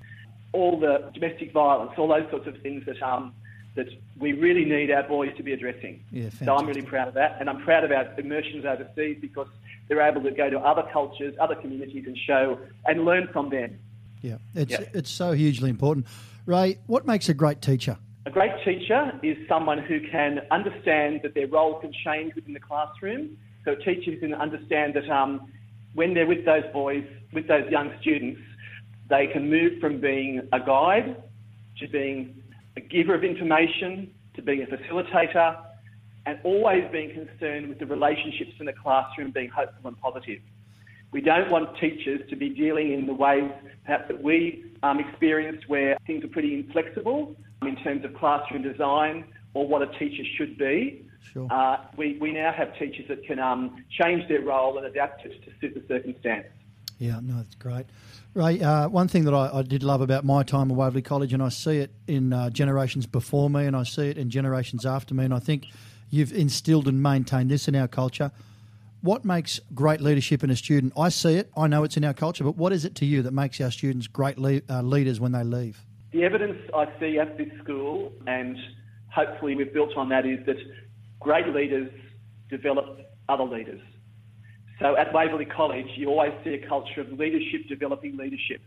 all 0.51 0.79
the 0.79 1.11
domestic 1.13 1.53
violence, 1.53 1.91
all 1.97 2.07
those 2.07 2.29
sorts 2.31 2.47
of 2.47 2.59
things 2.61 2.83
that 2.85 3.01
um, 3.03 3.33
that 3.75 3.87
we 4.19 4.33
really 4.33 4.65
need 4.65 4.91
our 4.91 5.03
boys 5.03 5.29
to 5.37 5.43
be 5.43 5.53
addressing. 5.53 6.03
Yeah, 6.11 6.29
so 6.43 6.55
I'm 6.55 6.65
really 6.65 6.81
proud 6.81 7.07
of 7.07 7.13
that, 7.13 7.37
and 7.39 7.49
I'm 7.49 7.61
proud 7.61 7.83
of 7.83 7.91
our 7.91 8.11
immersions 8.19 8.65
overseas 8.65 9.17
because 9.21 9.47
they're 9.87 10.01
able 10.01 10.23
to 10.23 10.31
go 10.31 10.49
to 10.49 10.59
other 10.59 10.83
cultures, 10.91 11.35
other 11.39 11.55
communities, 11.55 12.05
and 12.07 12.17
show 12.17 12.59
and 12.85 13.05
learn 13.05 13.29
from 13.31 13.49
them. 13.49 13.77
Yeah, 14.21 14.37
it's 14.55 14.71
Yeah. 14.71 14.83
it's 14.93 15.11
so 15.11 15.31
hugely 15.33 15.69
important. 15.69 16.07
Ray, 16.49 16.79
what 16.87 17.05
makes 17.05 17.29
a 17.29 17.35
great 17.35 17.61
teacher? 17.61 17.95
A 18.25 18.31
great 18.31 18.51
teacher 18.65 19.11
is 19.21 19.37
someone 19.47 19.77
who 19.77 19.99
can 20.09 20.39
understand 20.49 21.19
that 21.21 21.35
their 21.35 21.45
role 21.45 21.79
can 21.79 21.93
change 22.03 22.33
within 22.33 22.53
the 22.53 22.59
classroom. 22.59 23.37
So 23.63 23.73
a 23.73 23.75
teacher 23.75 24.19
can 24.19 24.33
understand 24.33 24.95
that 24.95 25.07
um, 25.11 25.51
when 25.93 26.15
they're 26.15 26.25
with 26.25 26.45
those 26.45 26.63
boys, 26.73 27.05
with 27.33 27.47
those 27.47 27.69
young 27.69 27.91
students, 28.01 28.41
they 29.11 29.27
can 29.27 29.47
move 29.47 29.79
from 29.79 30.01
being 30.01 30.41
a 30.51 30.59
guide 30.59 31.21
to 31.81 31.87
being 31.87 32.41
a 32.75 32.81
giver 32.81 33.13
of 33.13 33.23
information, 33.23 34.09
to 34.33 34.41
being 34.41 34.63
a 34.63 34.65
facilitator, 34.65 35.55
and 36.25 36.39
always 36.43 36.83
being 36.91 37.11
concerned 37.13 37.69
with 37.69 37.77
the 37.77 37.85
relationships 37.85 38.53
in 38.59 38.65
the 38.65 38.73
classroom 38.73 39.29
being 39.29 39.49
hopeful 39.49 39.87
and 39.87 39.99
positive. 39.99 40.39
We 41.11 41.21
don't 41.21 41.49
want 41.49 41.77
teachers 41.79 42.21
to 42.29 42.35
be 42.35 42.49
dealing 42.49 42.93
in 42.93 43.07
the 43.07 43.13
ways 43.13 43.49
perhaps 43.85 44.07
that 44.09 44.21
we 44.21 44.65
um, 44.83 44.99
experienced 44.99 45.67
where 45.67 45.97
things 46.05 46.23
are 46.23 46.27
pretty 46.27 46.53
inflexible 46.53 47.35
in 47.63 47.75
terms 47.77 48.05
of 48.05 48.13
classroom 48.13 48.61
design 48.61 49.25
or 49.53 49.67
what 49.67 49.81
a 49.81 49.87
teacher 49.97 50.23
should 50.37 50.57
be. 50.57 51.05
Sure. 51.33 51.47
Uh, 51.51 51.77
we, 51.97 52.17
we 52.19 52.31
now 52.31 52.51
have 52.51 52.77
teachers 52.77 53.07
that 53.07 53.25
can 53.25 53.39
um, 53.39 53.83
change 53.89 54.27
their 54.27 54.41
role 54.41 54.77
and 54.77 54.85
adapt 54.85 55.25
it 55.25 55.43
to 55.43 55.51
suit 55.59 55.73
the 55.73 55.83
circumstance. 55.87 56.45
Yeah, 56.99 57.19
no, 57.21 57.37
that's 57.37 57.55
great. 57.55 57.85
Ray, 58.33 58.61
uh, 58.61 58.89
one 58.89 59.07
thing 59.07 59.23
that 59.25 59.33
I, 59.33 59.59
I 59.59 59.61
did 59.63 59.83
love 59.83 60.01
about 60.01 60.25
my 60.25 60.43
time 60.43 60.69
at 60.69 60.77
Waverley 60.77 61.01
College, 61.01 61.33
and 61.33 61.41
I 61.41 61.49
see 61.49 61.77
it 61.77 61.91
in 62.07 62.33
uh, 62.33 62.49
generations 62.49 63.07
before 63.07 63.49
me, 63.49 63.65
and 63.65 63.75
I 63.75 63.83
see 63.83 64.09
it 64.09 64.17
in 64.17 64.29
generations 64.29 64.85
after 64.85 65.15
me, 65.15 65.25
and 65.25 65.33
I 65.33 65.39
think 65.39 65.65
you've 66.09 66.33
instilled 66.33 66.87
and 66.87 67.01
maintained 67.01 67.49
this 67.49 67.67
in 67.67 67.75
our 67.75 67.87
culture. 67.87 68.31
What 69.01 69.23
makes 69.23 69.61
great 69.73 70.01
leadership 70.01 70.43
in 70.43 70.49
a 70.49 70.55
student? 70.55 70.93
I 70.97 71.09
see 71.09 71.35
it, 71.35 71.49
I 71.55 71.67
know 71.67 71.83
it's 71.83 71.95
in 71.95 72.03
our 72.03 72.13
culture, 72.13 72.43
but 72.43 72.57
what 72.57 72.73
is 72.73 72.83
it 72.83 72.95
to 72.95 73.05
you 73.05 73.21
that 73.21 73.31
makes 73.31 73.61
our 73.61 73.71
students 73.71 74.07
great 74.07 74.37
le- 74.37 74.61
uh, 74.69 74.81
leaders 74.81 75.19
when 75.19 75.31
they 75.31 75.43
leave? 75.43 75.85
The 76.11 76.23
evidence 76.23 76.57
I 76.73 76.87
see 76.99 77.17
at 77.17 77.37
this 77.37 77.47
school, 77.63 78.11
and 78.27 78.57
hopefully 79.07 79.55
we've 79.55 79.73
built 79.73 79.95
on 79.95 80.09
that, 80.09 80.25
is 80.25 80.45
that 80.47 80.57
great 81.19 81.47
leaders 81.47 81.91
develop 82.49 82.99
other 83.29 83.43
leaders. 83.45 83.81
So 84.79 84.97
at 84.97 85.13
Waverley 85.13 85.45
College, 85.45 85.87
you 85.95 86.09
always 86.09 86.33
see 86.43 86.55
a 86.55 86.67
culture 86.67 87.01
of 87.01 87.11
leadership 87.13 87.67
developing 87.69 88.17
leadership. 88.17 88.61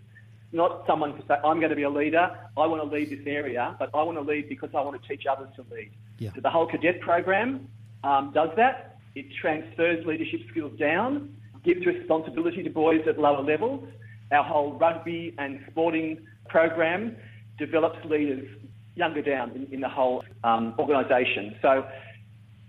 Not 0.53 0.85
someone 0.87 1.15
to 1.15 1.23
say, 1.27 1.35
I'm 1.45 1.59
going 1.59 1.71
to 1.71 1.77
be 1.77 1.83
a 1.83 1.91
leader, 1.91 2.31
I 2.57 2.67
want 2.67 2.83
to 2.83 2.97
lead 2.97 3.11
this 3.11 3.27
area, 3.27 3.75
but 3.79 3.91
I 3.95 4.03
want 4.03 4.19
to 4.19 4.23
lead 4.23 4.49
because 4.49 4.71
I 4.75 4.81
want 4.83 5.01
to 5.01 5.09
teach 5.09 5.25
others 5.27 5.49
to 5.57 5.65
lead. 5.75 5.91
Yeah. 6.19 6.31
So 6.35 6.41
the 6.41 6.51
whole 6.51 6.67
cadet 6.67 7.01
program 7.01 7.69
um, 8.05 8.33
does 8.35 8.51
that. 8.57 8.92
It 9.15 9.27
transfers 9.41 10.05
leadership 10.07 10.41
skills 10.51 10.79
down, 10.79 11.35
gives 11.65 11.85
responsibility 11.87 12.63
to 12.63 12.71
boys 12.71 13.03
at 13.07 13.19
lower 13.19 13.43
levels. 13.43 13.87
Our 14.31 14.43
whole 14.43 14.73
rugby 14.73 15.35
and 15.39 15.61
sporting 15.71 16.19
program 16.49 17.17
develops 17.59 18.03
leaders 18.07 18.49
younger 18.95 19.23
down 19.23 19.53
in, 19.53 19.67
in 19.73 19.81
the 19.81 19.89
whole 19.89 20.25
um, 20.45 20.75
organisation. 20.79 21.57
So 21.61 21.85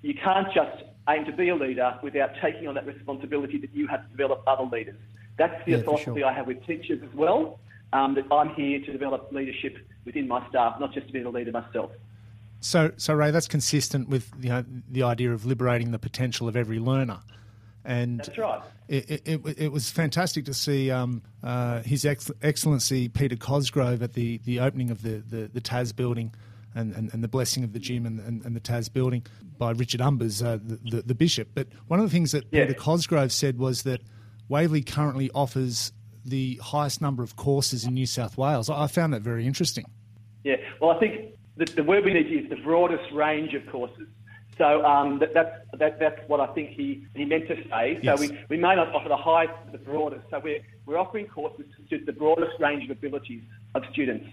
you 0.01 0.13
can't 0.13 0.47
just 0.53 0.83
aim 1.09 1.25
to 1.25 1.31
be 1.31 1.49
a 1.49 1.55
leader 1.55 1.97
without 2.03 2.31
taking 2.41 2.67
on 2.67 2.75
that 2.75 2.85
responsibility 2.85 3.57
that 3.59 3.73
you 3.73 3.87
have 3.87 4.03
to 4.03 4.09
develop 4.09 4.43
other 4.47 4.63
leaders. 4.63 4.95
That's 5.37 5.53
the 5.65 5.71
Yeah, 5.73 5.81
philosophy 5.83 6.19
sure. 6.19 6.25
I 6.25 6.33
have 6.33 6.47
with 6.47 6.65
teachers 6.65 7.01
as 7.03 7.13
well, 7.15 7.59
um, 7.91 8.15
that 8.15 8.25
I'm 8.31 8.53
here 8.55 8.79
to 8.79 8.91
develop 8.91 9.31
leadership 9.31 9.77
within 10.05 10.27
my 10.27 10.47
staff, 10.49 10.79
not 10.79 10.93
just 10.93 11.07
to 11.07 11.13
be 11.13 11.23
the 11.23 11.29
leader 11.29 11.51
myself. 11.51 11.91
So, 12.63 12.91
so 12.97 13.13
Ray, 13.13 13.31
that's 13.31 13.47
consistent 13.47 14.09
with 14.09 14.31
you 14.39 14.49
know 14.49 14.63
the 14.89 15.03
idea 15.03 15.33
of 15.33 15.45
liberating 15.45 15.91
the 15.91 15.99
potential 15.99 16.47
of 16.47 16.55
every 16.55 16.79
learner, 16.79 17.19
and 17.83 18.19
That's 18.19 18.37
right. 18.37 18.61
It, 18.87 19.09
it, 19.09 19.21
it, 19.25 19.57
it 19.57 19.71
was 19.71 19.89
fantastic 19.89 20.45
to 20.45 20.53
see 20.53 20.91
um, 20.91 21.21
uh, 21.43 21.81
His 21.81 22.05
Ex- 22.05 22.31
Excellency 22.41 23.09
Peter 23.09 23.35
Cosgrove 23.35 24.01
at 24.03 24.13
the, 24.13 24.39
the 24.45 24.59
opening 24.59 24.91
of 24.91 25.01
the, 25.01 25.23
the, 25.27 25.49
the 25.53 25.61
TAS 25.61 25.93
building 25.93 26.33
and, 26.75 26.93
and, 26.93 27.13
and 27.13 27.23
the 27.23 27.29
blessing 27.29 27.63
of 27.63 27.71
the 27.71 27.79
gym 27.79 28.05
and, 28.05 28.19
and, 28.19 28.45
and 28.45 28.55
the 28.55 28.59
TAS 28.59 28.89
building 28.89 29.25
by 29.57 29.71
Richard 29.71 30.01
Umbers, 30.01 30.45
uh, 30.45 30.57
the, 30.61 30.79
the, 30.97 31.01
the 31.01 31.15
bishop. 31.15 31.49
But 31.53 31.67
one 31.87 31.99
of 31.99 32.05
the 32.05 32.11
things 32.11 32.33
that 32.33 32.45
Yeah. 32.51 32.65
Peter 32.65 32.77
Cosgrove 32.77 33.31
said 33.31 33.57
was 33.57 33.83
that 33.83 34.01
Waverley 34.49 34.83
currently 34.83 35.31
offers 35.33 35.93
the 36.25 36.59
highest 36.63 37.01
number 37.01 37.23
of 37.23 37.35
courses 37.35 37.85
in 37.85 37.93
New 37.93 38.05
South 38.05 38.37
Wales. 38.37 38.69
I 38.69 38.83
I 38.83 38.87
found 38.87 39.13
that 39.13 39.21
very 39.21 39.47
interesting. 39.47 39.85
Yeah, 40.43 40.57
well, 40.81 40.91
I 40.91 40.99
think 40.99 41.32
the, 41.57 41.65
the 41.65 41.83
word 41.83 42.05
we 42.05 42.13
need 42.13 42.23
to 42.23 42.29
use 42.29 42.49
the 42.49 42.61
broadest 42.63 43.11
range 43.13 43.53
of 43.53 43.65
courses. 43.71 44.07
So 44.57 44.85
um, 44.85 45.19
that, 45.19 45.33
that's, 45.33 45.55
that, 45.79 45.99
that's 45.99 46.19
what 46.27 46.39
I 46.39 46.47
think 46.53 46.71
he, 46.71 47.05
he 47.15 47.25
meant 47.25 47.47
to 47.47 47.55
say. 47.69 47.99
So 48.03 48.15
we, 48.15 48.37
we 48.49 48.57
may 48.57 48.75
not 48.75 48.93
offer 48.93 49.09
the 49.09 49.17
highest, 49.17 49.53
but 49.63 49.71
the 49.71 49.79
broadest. 49.79 50.25
So 50.29 50.39
we're, 50.43 50.61
we're 50.85 50.97
offering 50.97 51.25
courses 51.25 51.65
to 51.75 51.87
suit 51.89 52.05
the 52.05 52.13
broadest 52.13 52.59
range 52.59 52.83
of 52.83 52.91
abilities 52.91 53.41
of 53.73 53.83
students. 53.91 54.27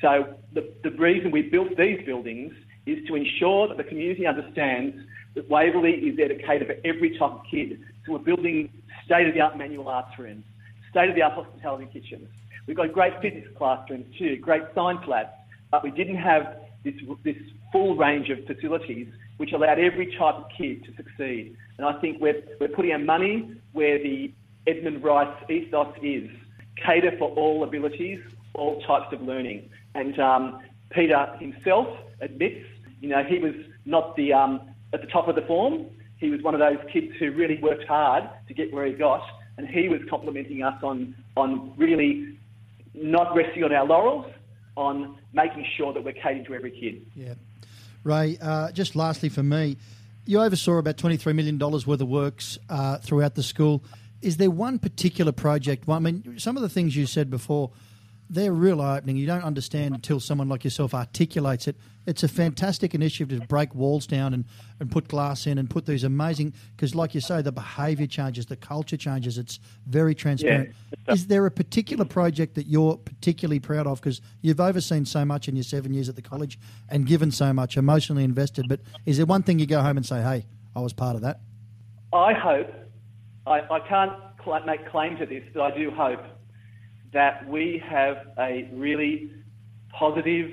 So 0.00 0.34
the, 0.52 0.68
the 0.82 0.90
reason 0.90 1.30
we 1.30 1.42
built 1.42 1.76
these 1.76 2.04
buildings 2.04 2.52
is 2.86 3.06
to 3.06 3.14
ensure 3.14 3.68
that 3.68 3.76
the 3.76 3.84
community 3.84 4.26
understands 4.26 4.96
that 5.34 5.48
Waverley 5.48 5.92
is 5.92 6.16
there 6.16 6.28
to 6.28 6.34
cater 6.34 6.64
for 6.64 6.76
every 6.84 7.16
type 7.16 7.30
of 7.30 7.42
kid. 7.48 7.78
So 8.04 8.12
we're 8.12 8.18
building 8.18 8.68
state-of-the-art 9.06 9.56
manual 9.56 9.88
arts 9.88 10.18
rooms, 10.18 10.44
state-of-the-art 10.90 11.34
hospitality 11.34 11.88
kitchens. 11.92 12.28
We've 12.66 12.76
got 12.76 12.92
great 12.92 13.14
physics 13.22 13.48
classrooms 13.56 14.06
too, 14.18 14.36
great 14.38 14.62
science 14.74 15.06
labs, 15.06 15.30
but 15.72 15.82
we 15.82 15.90
didn't 15.90 16.16
have 16.16 16.58
this, 16.84 16.94
this 17.24 17.36
full 17.72 17.96
range 17.96 18.28
of 18.28 18.38
facilities 18.46 19.08
which 19.38 19.52
allowed 19.52 19.78
every 19.78 20.14
type 20.18 20.36
of 20.36 20.44
kid 20.56 20.84
to 20.84 20.94
succeed. 20.94 21.56
And 21.78 21.86
I 21.86 21.98
think 22.00 22.20
we're, 22.20 22.42
we're 22.60 22.68
putting 22.68 22.92
our 22.92 22.98
money 22.98 23.50
where 23.72 23.98
the 23.98 24.32
Edmund 24.66 25.02
Rice 25.02 25.34
ethos 25.50 25.92
is, 26.02 26.30
cater 26.76 27.12
for 27.18 27.30
all 27.30 27.64
abilities, 27.64 28.20
all 28.54 28.80
types 28.82 29.12
of 29.12 29.22
learning. 29.22 29.68
And 29.94 30.18
um, 30.20 30.60
Peter 30.90 31.26
himself 31.40 31.88
admits, 32.20 32.64
you 33.00 33.08
know, 33.08 33.24
he 33.24 33.38
was 33.38 33.54
not 33.84 34.14
the, 34.16 34.32
um, 34.32 34.60
at 34.92 35.00
the 35.00 35.08
top 35.08 35.26
of 35.26 35.34
the 35.34 35.42
form. 35.42 35.86
He 36.18 36.30
was 36.30 36.40
one 36.42 36.54
of 36.54 36.60
those 36.60 36.78
kids 36.92 37.12
who 37.18 37.32
really 37.32 37.58
worked 37.60 37.88
hard 37.88 38.28
to 38.46 38.54
get 38.54 38.72
where 38.72 38.86
he 38.86 38.92
got, 38.92 39.22
and 39.56 39.66
he 39.66 39.88
was 39.88 40.00
complimenting 40.08 40.62
us 40.62 40.80
on, 40.82 41.16
on 41.36 41.72
really 41.76 42.38
not 42.94 43.34
resting 43.34 43.64
on 43.64 43.72
our 43.72 43.86
laurels, 43.86 44.26
on 44.76 45.18
making 45.32 45.66
sure 45.76 45.92
that 45.92 46.02
we're 46.02 46.12
catering 46.12 46.44
to 46.46 46.54
every 46.54 46.70
kid. 46.70 47.06
Yeah. 47.14 47.34
Ray, 48.04 48.38
uh, 48.40 48.72
just 48.72 48.96
lastly 48.96 49.28
for 49.28 49.42
me, 49.42 49.76
you 50.24 50.40
oversaw 50.40 50.78
about 50.78 50.96
$23 50.96 51.34
million 51.34 51.58
worth 51.58 51.88
of 51.88 52.08
works 52.08 52.58
uh, 52.68 52.98
throughout 52.98 53.34
the 53.34 53.42
school. 53.42 53.84
Is 54.20 54.36
there 54.36 54.50
one 54.50 54.78
particular 54.78 55.32
project? 55.32 55.86
Well, 55.86 55.96
I 55.96 56.00
mean, 56.00 56.38
some 56.38 56.56
of 56.56 56.62
the 56.62 56.68
things 56.68 56.96
you 56.96 57.06
said 57.06 57.28
before, 57.28 57.70
they're 58.30 58.52
real 58.52 58.80
eye 58.80 58.96
opening. 58.96 59.16
You 59.16 59.26
don't 59.26 59.44
understand 59.44 59.94
until 59.94 60.18
someone 60.18 60.48
like 60.48 60.64
yourself 60.64 60.94
articulates 60.94 61.68
it. 61.68 61.76
It's 62.06 62.22
a 62.22 62.28
fantastic 62.28 62.94
initiative 62.94 63.38
to 63.38 63.46
break 63.46 63.74
walls 63.74 64.06
down 64.06 64.34
and, 64.34 64.44
and 64.80 64.90
put 64.90 65.06
glass 65.06 65.46
in 65.46 65.58
and 65.58 65.70
put 65.70 65.86
these 65.86 66.02
amazing, 66.02 66.54
because 66.74 66.94
like 66.94 67.14
you 67.14 67.20
say, 67.20 67.42
the 67.42 67.52
behaviour 67.52 68.06
changes, 68.06 68.46
the 68.46 68.56
culture 68.56 68.96
changes. 68.96 69.38
It's 69.38 69.60
very 69.86 70.14
transparent. 70.14 70.72
Yeah. 71.06 71.14
Is 71.14 71.26
there 71.28 71.46
a 71.46 71.50
particular 71.50 72.04
project 72.04 72.54
that 72.56 72.66
you're 72.66 72.96
particularly 72.96 73.60
proud 73.60 73.86
of? 73.86 74.00
Because 74.00 74.20
you've 74.40 74.60
overseen 74.60 75.04
so 75.04 75.24
much 75.24 75.46
in 75.46 75.54
your 75.54 75.62
seven 75.62 75.92
years 75.94 76.08
at 76.08 76.16
the 76.16 76.22
college 76.22 76.58
and 76.88 77.06
given 77.06 77.30
so 77.30 77.52
much, 77.52 77.76
emotionally 77.76 78.24
invested. 78.24 78.66
But 78.68 78.80
is 79.06 79.18
there 79.18 79.26
one 79.26 79.42
thing 79.42 79.58
you 79.58 79.66
go 79.66 79.80
home 79.80 79.96
and 79.96 80.06
say, 80.06 80.22
hey, 80.22 80.46
I 80.74 80.80
was 80.80 80.92
part 80.92 81.14
of 81.14 81.22
that? 81.22 81.40
I 82.12 82.32
hope, 82.32 82.72
I, 83.46 83.60
I 83.60 83.80
can't 83.80 84.12
cl- 84.44 84.64
make 84.64 84.90
claim 84.90 85.18
to 85.18 85.26
this, 85.26 85.44
but 85.54 85.60
I 85.62 85.76
do 85.76 85.90
hope 85.90 86.20
that 87.12 87.48
we 87.48 87.82
have 87.88 88.16
a 88.38 88.68
really 88.72 89.30
positive, 89.98 90.50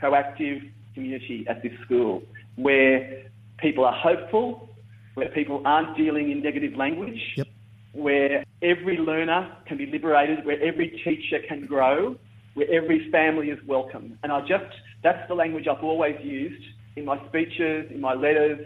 proactive 0.00 0.60
community 0.94 1.44
at 1.48 1.62
this 1.62 1.72
school 1.84 2.22
where 2.56 3.24
people 3.58 3.84
are 3.84 3.92
hopeful, 3.94 4.68
where 5.14 5.28
people 5.30 5.62
aren't 5.64 5.96
dealing 5.96 6.30
in 6.30 6.42
negative 6.42 6.74
language, 6.76 7.20
Yep. 7.36 7.46
where 7.92 8.44
every 8.62 8.98
learner 8.98 9.56
can 9.66 9.76
be 9.76 9.86
liberated, 9.86 10.44
where 10.44 10.60
every 10.62 10.90
teacher 11.04 11.38
can 11.48 11.66
grow, 11.66 12.16
where 12.54 12.70
every 12.70 13.10
family 13.10 13.50
is 13.50 13.58
welcome. 13.66 14.18
And 14.22 14.32
I 14.32 14.40
just, 14.40 14.72
that's 15.02 15.26
the 15.28 15.34
language 15.34 15.66
I've 15.66 15.82
always 15.82 16.16
used 16.22 16.62
in 16.96 17.04
my 17.04 17.18
speeches, 17.28 17.90
in 17.90 18.00
my 18.00 18.14
letters, 18.14 18.58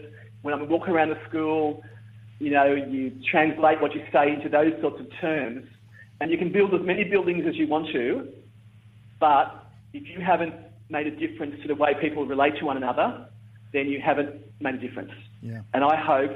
when 0.43 0.55
I'm 0.55 0.69
walking 0.69 0.95
around 0.95 1.11
the 1.11 1.19
school, 1.29 1.83
you 2.39 2.51
know, 2.51 2.75
you 2.75 3.13
translate 3.31 3.81
what 3.81 3.95
you 3.95 4.03
say 4.13 4.33
into 4.33 4.49
those 4.49 4.73
sorts 4.81 5.01
of 5.01 5.07
terms. 5.21 5.65
And 6.21 6.31
you 6.31 6.39
can 6.39 6.53
build 6.53 6.73
as 6.75 6.81
many 6.83 7.05
buildings 7.05 7.45
as 7.49 7.57
you 7.57 7.67
want 7.67 7.89
to, 7.93 8.29
but 9.19 9.67
if 9.93 10.09
you 10.09 10.21
haven't 10.21 10.55
made 10.89 11.07
a 11.07 11.11
difference 11.11 11.61
to 11.63 11.69
the 11.69 11.75
way 11.75 11.95
people 12.01 12.27
relate 12.27 12.59
to 12.59 12.65
one 12.65 12.77
another, 12.77 13.27
then 13.73 13.89
you 13.89 14.01
haven't 14.01 14.41
made 14.61 14.75
a 14.75 14.79
difference. 14.79 15.11
Yeah. 15.41 15.63
And 15.75 15.83
I 15.83 15.97
hope 15.97 16.33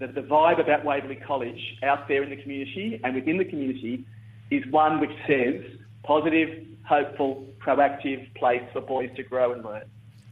that 0.00 0.14
the 0.14 0.20
vibe 0.20 0.60
about 0.60 0.84
Waverley 0.84 1.16
College 1.16 1.78
out 1.82 2.08
there 2.08 2.22
in 2.22 2.30
the 2.30 2.36
community 2.36 3.00
and 3.04 3.14
within 3.14 3.38
the 3.38 3.44
community 3.44 4.04
is 4.50 4.66
one 4.70 5.00
which 5.00 5.12
says 5.26 5.62
positive, 6.02 6.66
hopeful, 6.84 7.46
proactive 7.64 8.34
place 8.34 8.62
for 8.72 8.80
boys 8.80 9.10
to 9.16 9.22
grow 9.22 9.52
and 9.52 9.64
learn. 9.64 9.84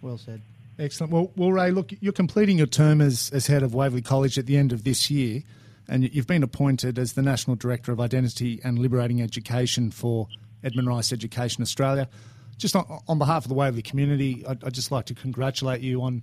Well 0.02 0.18
said. 0.18 0.42
Excellent. 0.78 1.12
Well, 1.12 1.30
well, 1.36 1.52
Ray, 1.52 1.70
look, 1.70 1.92
you're 2.00 2.12
completing 2.12 2.58
your 2.58 2.66
term 2.66 3.00
as, 3.00 3.30
as 3.32 3.46
head 3.46 3.62
of 3.62 3.74
Waverley 3.74 4.02
College 4.02 4.38
at 4.38 4.46
the 4.46 4.56
end 4.56 4.72
of 4.72 4.82
this 4.82 5.10
year, 5.10 5.42
and 5.90 6.14
you've 6.14 6.28
been 6.28 6.44
appointed 6.44 6.98
as 6.98 7.14
the 7.14 7.20
National 7.20 7.56
Director 7.56 7.90
of 7.90 8.00
Identity 8.00 8.60
and 8.62 8.78
Liberating 8.78 9.20
Education 9.20 9.90
for 9.90 10.28
Edmund 10.62 10.86
Rice 10.86 11.12
Education 11.12 11.62
Australia. 11.62 12.08
Just 12.56 12.76
on, 12.76 13.00
on 13.08 13.18
behalf 13.18 13.44
of 13.44 13.48
the 13.48 13.54
Waverley 13.54 13.82
community, 13.82 14.44
I'd, 14.46 14.62
I'd 14.62 14.72
just 14.72 14.92
like 14.92 15.06
to 15.06 15.14
congratulate 15.14 15.80
you 15.80 16.00
on, 16.02 16.22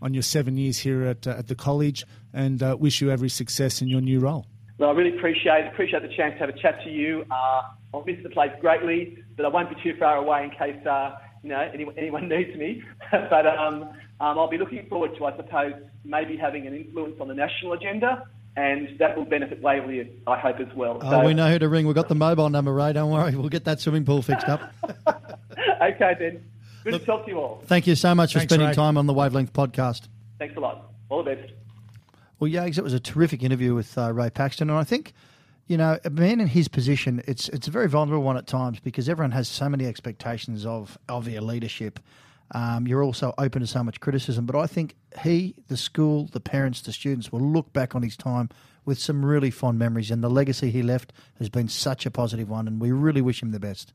on 0.00 0.14
your 0.14 0.22
seven 0.22 0.56
years 0.56 0.78
here 0.78 1.02
at, 1.04 1.26
uh, 1.26 1.30
at 1.30 1.48
the 1.48 1.56
college 1.56 2.06
and 2.32 2.62
uh, 2.62 2.76
wish 2.78 3.00
you 3.00 3.10
every 3.10 3.28
success 3.28 3.82
in 3.82 3.88
your 3.88 4.00
new 4.00 4.20
role. 4.20 4.46
Well, 4.78 4.90
I 4.90 4.92
really 4.92 5.16
appreciate 5.16 5.66
appreciate 5.66 6.02
the 6.02 6.14
chance 6.16 6.34
to 6.34 6.38
have 6.46 6.50
a 6.50 6.58
chat 6.58 6.80
to 6.84 6.90
you. 6.90 7.24
Uh, 7.28 7.62
I'll 7.92 8.04
miss 8.04 8.22
the 8.22 8.30
place 8.30 8.52
greatly, 8.60 9.18
but 9.36 9.44
I 9.44 9.48
won't 9.48 9.68
be 9.68 9.82
too 9.82 9.98
far 9.98 10.16
away 10.18 10.44
in 10.44 10.50
case 10.50 10.86
uh, 10.86 11.16
you 11.42 11.48
know 11.48 11.68
anyone, 11.74 11.96
anyone 11.98 12.28
needs 12.28 12.56
me. 12.56 12.84
but 13.10 13.44
um, 13.48 13.82
um, 14.20 14.38
I'll 14.38 14.48
be 14.48 14.58
looking 14.58 14.86
forward 14.88 15.16
to, 15.18 15.24
I 15.26 15.36
suppose, 15.36 15.72
maybe 16.04 16.36
having 16.36 16.68
an 16.68 16.76
influence 16.76 17.16
on 17.20 17.26
the 17.26 17.34
national 17.34 17.72
agenda, 17.72 18.22
and 18.58 18.98
that 18.98 19.16
will 19.16 19.24
benefit 19.24 19.62
Waverley, 19.62 20.10
I 20.26 20.36
hope, 20.36 20.58
as 20.58 20.66
well. 20.74 20.98
Oh, 21.00 21.24
we 21.24 21.32
know 21.32 21.48
who 21.48 21.60
to 21.60 21.68
ring. 21.68 21.86
We've 21.86 21.94
got 21.94 22.08
the 22.08 22.16
mobile 22.16 22.50
number, 22.50 22.74
Ray. 22.74 22.92
Don't 22.92 23.12
worry. 23.12 23.36
We'll 23.36 23.48
get 23.48 23.64
that 23.66 23.78
swimming 23.78 24.04
pool 24.04 24.20
fixed 24.20 24.48
up. 24.48 24.72
okay, 25.80 26.16
then. 26.18 26.44
Good 26.82 26.98
to 26.98 26.98
talk 26.98 27.24
to 27.26 27.30
you 27.30 27.38
all. 27.38 27.62
Thank 27.66 27.86
you 27.86 27.94
so 27.94 28.16
much 28.16 28.32
for 28.32 28.40
spending 28.40 28.66
Ray. 28.66 28.74
time 28.74 28.98
on 28.98 29.06
the 29.06 29.14
Wavelength 29.14 29.52
podcast. 29.52 30.08
Thanks 30.40 30.56
a 30.56 30.60
lot. 30.60 30.90
All 31.08 31.22
the 31.22 31.36
best. 31.36 31.52
Well, 32.40 32.50
Yags, 32.50 32.78
it 32.78 32.82
was 32.82 32.94
a 32.94 32.98
terrific 33.00 33.44
interview 33.44 33.76
with 33.76 33.96
uh, 33.96 34.12
Ray 34.12 34.28
Paxton, 34.28 34.70
and 34.70 34.78
I 34.78 34.82
think, 34.82 35.12
you 35.68 35.76
know, 35.76 36.00
a 36.04 36.10
man 36.10 36.40
in 36.40 36.48
his 36.48 36.66
position, 36.66 37.22
it's 37.28 37.48
it's 37.50 37.68
a 37.68 37.70
very 37.70 37.88
vulnerable 37.88 38.24
one 38.24 38.36
at 38.36 38.48
times 38.48 38.80
because 38.80 39.08
everyone 39.08 39.32
has 39.32 39.46
so 39.46 39.68
many 39.68 39.86
expectations 39.86 40.66
of 40.66 40.98
of 41.08 41.28
your 41.28 41.42
leadership. 41.42 42.00
Um, 42.52 42.86
you're 42.86 43.02
also 43.02 43.34
open 43.36 43.60
to 43.60 43.66
so 43.66 43.84
much 43.84 44.00
criticism, 44.00 44.46
but 44.46 44.56
I 44.56 44.66
think 44.66 44.96
he, 45.22 45.54
the 45.68 45.76
school, 45.76 46.28
the 46.32 46.40
parents, 46.40 46.80
the 46.80 46.92
students 46.92 47.30
will 47.30 47.40
look 47.40 47.72
back 47.72 47.94
on 47.94 48.02
his 48.02 48.16
time 48.16 48.48
with 48.84 48.98
some 48.98 49.24
really 49.24 49.50
fond 49.50 49.78
memories, 49.78 50.10
and 50.10 50.24
the 50.24 50.30
legacy 50.30 50.70
he 50.70 50.82
left 50.82 51.12
has 51.38 51.50
been 51.50 51.68
such 51.68 52.06
a 52.06 52.10
positive 52.10 52.48
one, 52.48 52.66
and 52.66 52.80
we 52.80 52.90
really 52.90 53.20
wish 53.20 53.42
him 53.42 53.50
the 53.50 53.60
best. 53.60 53.92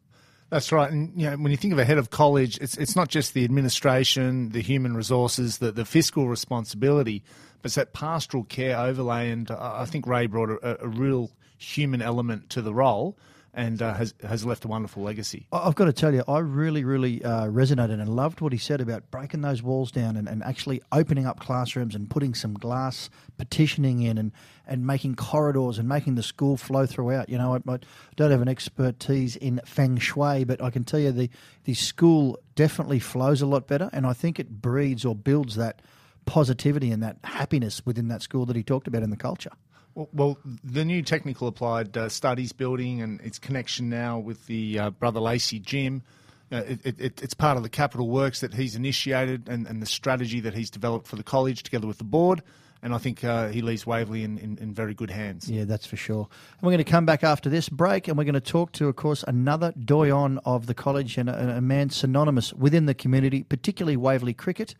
That's 0.51 0.71
right. 0.71 0.91
And 0.91 1.19
you 1.19 1.27
know, 1.27 1.37
when 1.37 1.51
you 1.51 1.57
think 1.57 1.73
of 1.73 1.79
a 1.79 1.85
head 1.85 1.97
of 1.97 2.11
college, 2.11 2.59
it's 2.59 2.77
it's 2.77 2.95
not 2.95 3.07
just 3.07 3.33
the 3.33 3.43
administration, 3.43 4.49
the 4.49 4.61
human 4.61 4.95
resources, 4.95 5.57
the, 5.57 5.71
the 5.71 5.83
fiscal 5.83 6.29
responsibility, 6.29 7.23
but 7.61 7.69
it's 7.69 7.75
that 7.75 7.93
pastoral 7.93 8.43
care 8.43 8.77
overlay. 8.77 9.31
And 9.31 9.49
I 9.49 9.85
think 9.85 10.05
Ray 10.05 10.27
brought 10.27 10.51
a, 10.51 10.83
a 10.83 10.87
real 10.87 11.31
human 11.57 12.03
element 12.03 12.51
to 12.51 12.61
the 12.61 12.71
role 12.71 13.17
and 13.53 13.81
uh, 13.81 13.93
has 13.93 14.13
has 14.23 14.45
left 14.45 14.65
a 14.65 14.67
wonderful 14.67 15.03
legacy. 15.03 15.47
I've 15.51 15.75
got 15.75 15.85
to 15.85 15.93
tell 15.93 16.13
you, 16.13 16.23
I 16.27 16.39
really, 16.39 16.83
really 16.83 17.23
uh, 17.23 17.45
resonated 17.45 18.01
and 18.01 18.09
loved 18.09 18.41
what 18.41 18.51
he 18.51 18.57
said 18.57 18.81
about 18.81 19.11
breaking 19.11 19.41
those 19.41 19.61
walls 19.61 19.91
down 19.91 20.17
and, 20.17 20.27
and 20.27 20.43
actually 20.43 20.81
opening 20.91 21.27
up 21.27 21.39
classrooms 21.39 21.93
and 21.93 22.09
putting 22.09 22.33
some 22.33 22.53
glass 22.55 23.09
petitioning 23.37 24.01
in 24.01 24.17
and, 24.17 24.31
and 24.65 24.87
making 24.87 25.15
corridors 25.15 25.77
and 25.77 25.87
making 25.87 26.15
the 26.15 26.23
school 26.23 26.57
flow 26.57 26.85
throughout. 26.85 27.29
You 27.29 27.37
know, 27.37 27.53
I, 27.53 27.71
I 27.71 27.79
don't 28.15 28.31
have 28.31 28.41
an 28.41 28.47
expertise 28.47 29.35
in 29.35 29.61
feng 29.65 29.97
shui, 29.97 30.43
but 30.45 30.61
I 30.61 30.69
can 30.69 30.83
tell 30.83 30.99
you 30.99 31.11
the, 31.11 31.29
the 31.65 31.75
school 31.75 32.39
definitely 32.55 32.99
flows 32.99 33.41
a 33.41 33.45
lot 33.45 33.67
better, 33.67 33.89
and 33.93 34.07
I 34.07 34.13
think 34.13 34.39
it 34.39 34.61
breeds 34.61 35.05
or 35.05 35.15
builds 35.15 35.55
that 35.55 35.81
positivity 36.25 36.89
and 36.91 37.03
that 37.03 37.17
happiness 37.23 37.85
within 37.85 38.07
that 38.07 38.21
school 38.21 38.45
that 38.45 38.55
he 38.55 38.63
talked 38.63 38.87
about 38.87 39.03
in 39.03 39.09
the 39.09 39.17
culture. 39.17 39.51
Well, 39.95 40.09
well 40.13 40.37
the 40.63 40.85
new 40.85 41.01
technical 41.01 41.47
applied 41.47 41.95
uh, 41.97 42.09
studies 42.09 42.51
building 42.51 43.01
and 43.01 43.21
its 43.21 43.39
connection 43.39 43.89
now 43.89 44.19
with 44.19 44.45
the 44.47 44.79
uh, 44.79 44.89
Brother 44.91 45.19
Lacey 45.19 45.59
gym. 45.59 46.03
Uh, 46.51 46.57
it, 46.67 46.79
it, 46.85 46.95
it- 46.99 47.23
it's 47.23 47.33
part 47.33 47.57
of 47.57 47.63
the 47.63 47.69
capital 47.69 48.09
works 48.09 48.41
that 48.41 48.53
he's 48.53 48.75
initiated 48.75 49.47
and, 49.49 49.65
and 49.67 49.81
the 49.81 49.85
strategy 49.87 50.39
that 50.39 50.53
he's 50.53 50.69
developed 50.69 51.07
for 51.07 51.15
the 51.15 51.23
college 51.23 51.63
together 51.63 51.87
with 51.87 51.97
the 51.97 52.03
board. 52.03 52.41
And 52.83 52.93
I 52.93 52.97
think 52.97 53.23
uh, 53.23 53.47
he 53.47 53.61
leaves 53.61 53.87
Waverley 53.87 54.23
in, 54.25 54.37
in, 54.37 54.57
in 54.57 54.73
very 54.73 54.93
good 54.93 55.09
hands. 55.09 55.49
Yeah, 55.49 55.63
that's 55.63 55.85
for 55.85 55.95
sure. 55.95 56.27
And 56.51 56.61
we're 56.63 56.71
going 56.73 56.83
to 56.83 56.91
come 56.91 57.05
back 57.05 57.23
after 57.23 57.49
this 57.49 57.69
break 57.69 58.09
and 58.09 58.17
we're 58.17 58.25
going 58.25 58.33
to 58.33 58.41
talk 58.41 58.73
to, 58.73 58.89
of 58.89 58.97
course, 58.97 59.23
another 59.25 59.71
doyen 59.85 60.37
of 60.43 60.65
the 60.67 60.73
college 60.73 61.17
and 61.17 61.29
a, 61.29 61.57
a 61.57 61.61
man 61.61 61.89
synonymous 61.91 62.51
within 62.53 62.85
the 62.85 62.93
community, 62.93 63.43
particularly 63.43 63.95
Waverley 63.95 64.33
cricket, 64.33 64.75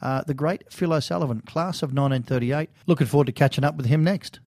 uh, 0.00 0.22
the 0.22 0.34
great 0.34 0.72
Phil 0.72 0.92
O'Sullivan, 0.92 1.40
class 1.40 1.82
of 1.82 1.88
1938. 1.88 2.70
Looking 2.86 3.08
forward 3.08 3.26
to 3.26 3.32
catching 3.32 3.64
up 3.64 3.76
with 3.76 3.86
him 3.86 4.04
next. 4.04 4.38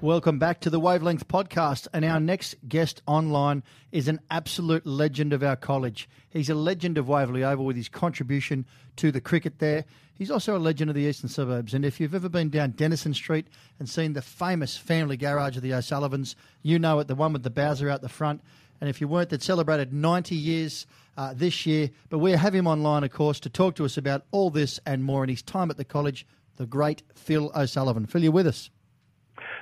Welcome 0.00 0.38
back 0.38 0.60
to 0.60 0.70
the 0.70 0.78
Wavelength 0.78 1.26
Podcast. 1.26 1.88
And 1.92 2.04
our 2.04 2.20
next 2.20 2.54
guest 2.68 3.02
online 3.06 3.64
is 3.90 4.06
an 4.06 4.20
absolute 4.30 4.86
legend 4.86 5.32
of 5.32 5.42
our 5.42 5.56
college. 5.56 6.08
He's 6.30 6.48
a 6.48 6.54
legend 6.54 6.98
of 6.98 7.08
Waverley 7.08 7.42
Oval 7.42 7.64
with 7.64 7.74
his 7.74 7.88
contribution 7.88 8.64
to 8.94 9.10
the 9.10 9.20
cricket 9.20 9.58
there. 9.58 9.84
He's 10.14 10.30
also 10.30 10.56
a 10.56 10.58
legend 10.58 10.88
of 10.90 10.94
the 10.94 11.02
eastern 11.02 11.28
suburbs. 11.28 11.74
And 11.74 11.84
if 11.84 11.98
you've 11.98 12.14
ever 12.14 12.28
been 12.28 12.48
down 12.48 12.72
Denison 12.72 13.12
Street 13.12 13.48
and 13.80 13.88
seen 13.88 14.12
the 14.12 14.22
famous 14.22 14.76
family 14.76 15.16
garage 15.16 15.56
of 15.56 15.62
the 15.62 15.74
O'Sullivans, 15.74 16.36
you 16.62 16.78
know 16.78 17.00
it, 17.00 17.08
the 17.08 17.16
one 17.16 17.32
with 17.32 17.42
the 17.42 17.50
Bowser 17.50 17.90
out 17.90 18.00
the 18.00 18.08
front. 18.08 18.40
And 18.80 18.88
if 18.88 19.00
you 19.00 19.08
weren't, 19.08 19.30
that 19.30 19.42
celebrated 19.42 19.92
90 19.92 20.36
years 20.36 20.86
uh, 21.16 21.34
this 21.34 21.66
year. 21.66 21.90
But 22.08 22.18
we 22.18 22.30
have 22.32 22.54
him 22.54 22.68
online, 22.68 23.02
of 23.02 23.10
course, 23.10 23.40
to 23.40 23.50
talk 23.50 23.74
to 23.76 23.84
us 23.84 23.96
about 23.96 24.24
all 24.30 24.50
this 24.50 24.78
and 24.86 25.02
more 25.02 25.24
in 25.24 25.30
his 25.30 25.42
time 25.42 25.70
at 25.70 25.76
the 25.76 25.84
college, 25.84 26.24
the 26.58 26.66
great 26.66 27.02
Phil 27.14 27.50
O'Sullivan. 27.56 28.04
Phil, 28.06 28.22
you 28.22 28.30
with 28.32 28.46
us? 28.46 28.68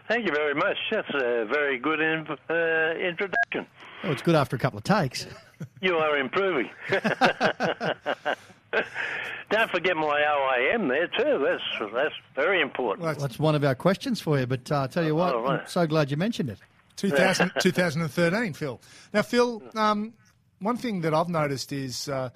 Thank 0.08 0.26
you 0.26 0.32
very 0.34 0.54
much. 0.54 0.76
That's 0.90 1.08
a 1.14 1.44
very 1.46 1.78
good 1.78 2.00
in, 2.00 2.26
uh, 2.50 2.54
introduction. 2.98 3.66
Oh, 4.04 4.10
it's 4.12 4.22
good 4.22 4.34
after 4.34 4.56
a 4.56 4.58
couple 4.58 4.78
of 4.78 4.84
takes. 4.84 5.26
You 5.80 5.96
are 5.96 6.18
improving. 6.18 6.68
Don't 9.48 9.70
forget 9.70 9.96
my 9.96 10.20
OAM 10.20 10.88
there 10.88 11.06
too. 11.06 11.42
That's 11.48 11.92
that's 11.94 12.14
very 12.34 12.60
important. 12.60 13.04
Well, 13.04 13.12
that's 13.12 13.22
That's 13.22 13.38
one 13.38 13.54
of 13.54 13.64
our 13.64 13.74
questions 13.74 14.20
for 14.20 14.38
you, 14.38 14.46
but 14.46 14.70
uh, 14.70 14.82
I 14.82 14.86
tell 14.88 15.04
you 15.04 15.14
what, 15.14 15.34
Oh, 15.34 15.42
right. 15.42 15.60
I'm 15.60 15.66
so 15.66 15.86
glad 15.86 16.10
you 16.10 16.18
mentioned 16.18 16.50
it. 16.50 16.58
2000, 16.96 17.52
2013, 17.60 18.52
Phil. 18.52 18.80
Now, 19.14 19.22
Phil, 19.22 19.62
um, 19.76 20.12
one 20.58 20.76
thing 20.76 21.00
that 21.02 21.14
I've 21.14 21.28
noticed 21.30 21.72
is 21.72 22.08
uh, 22.08 22.28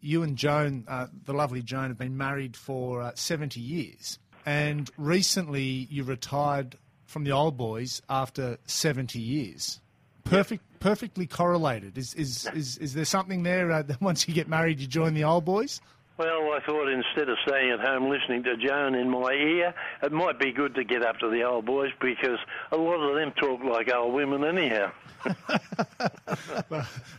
you 0.00 0.22
and 0.22 0.36
Joan, 0.36 0.84
uh, 0.88 1.06
the 1.24 1.32
lovely 1.32 1.62
Joan, 1.62 1.88
have 1.88 1.98
been 1.98 2.16
married 2.16 2.56
for 2.56 3.02
uh, 3.02 3.12
70 3.14 3.60
years. 3.60 4.18
And 4.46 4.90
recently 4.96 5.86
you 5.90 6.04
retired 6.04 6.76
from 7.06 7.24
the 7.24 7.32
old 7.32 7.56
boys 7.56 8.02
after 8.08 8.58
70 8.66 9.18
years. 9.18 9.80
Perfect, 10.24 10.62
perfectly 10.80 11.26
correlated. 11.26 11.96
Is, 11.96 12.14
is, 12.14 12.46
is, 12.54 12.76
is 12.78 12.94
there 12.94 13.04
something 13.04 13.42
there 13.42 13.70
uh, 13.72 13.82
that 13.86 14.00
once 14.00 14.28
you 14.28 14.34
get 14.34 14.48
married, 14.48 14.80
you 14.80 14.86
join 14.86 15.14
the 15.14 15.24
old 15.24 15.44
boys? 15.44 15.80
Well, 16.18 16.52
I 16.52 16.58
thought 16.66 16.88
instead 16.88 17.28
of 17.28 17.38
staying 17.46 17.70
at 17.70 17.78
home 17.78 18.10
listening 18.10 18.42
to 18.42 18.56
Joan 18.56 18.96
in 18.96 19.08
my 19.08 19.30
ear, 19.30 19.72
it 20.02 20.10
might 20.10 20.40
be 20.40 20.50
good 20.50 20.74
to 20.74 20.82
get 20.82 21.04
up 21.04 21.18
to 21.20 21.30
the 21.30 21.44
old 21.44 21.64
boys 21.64 21.92
because 22.00 22.40
a 22.72 22.76
lot 22.76 22.96
of 22.96 23.14
them 23.14 23.32
talk 23.40 23.62
like 23.62 23.94
old 23.94 24.12
women 24.14 24.42
anyhow. 24.42 24.90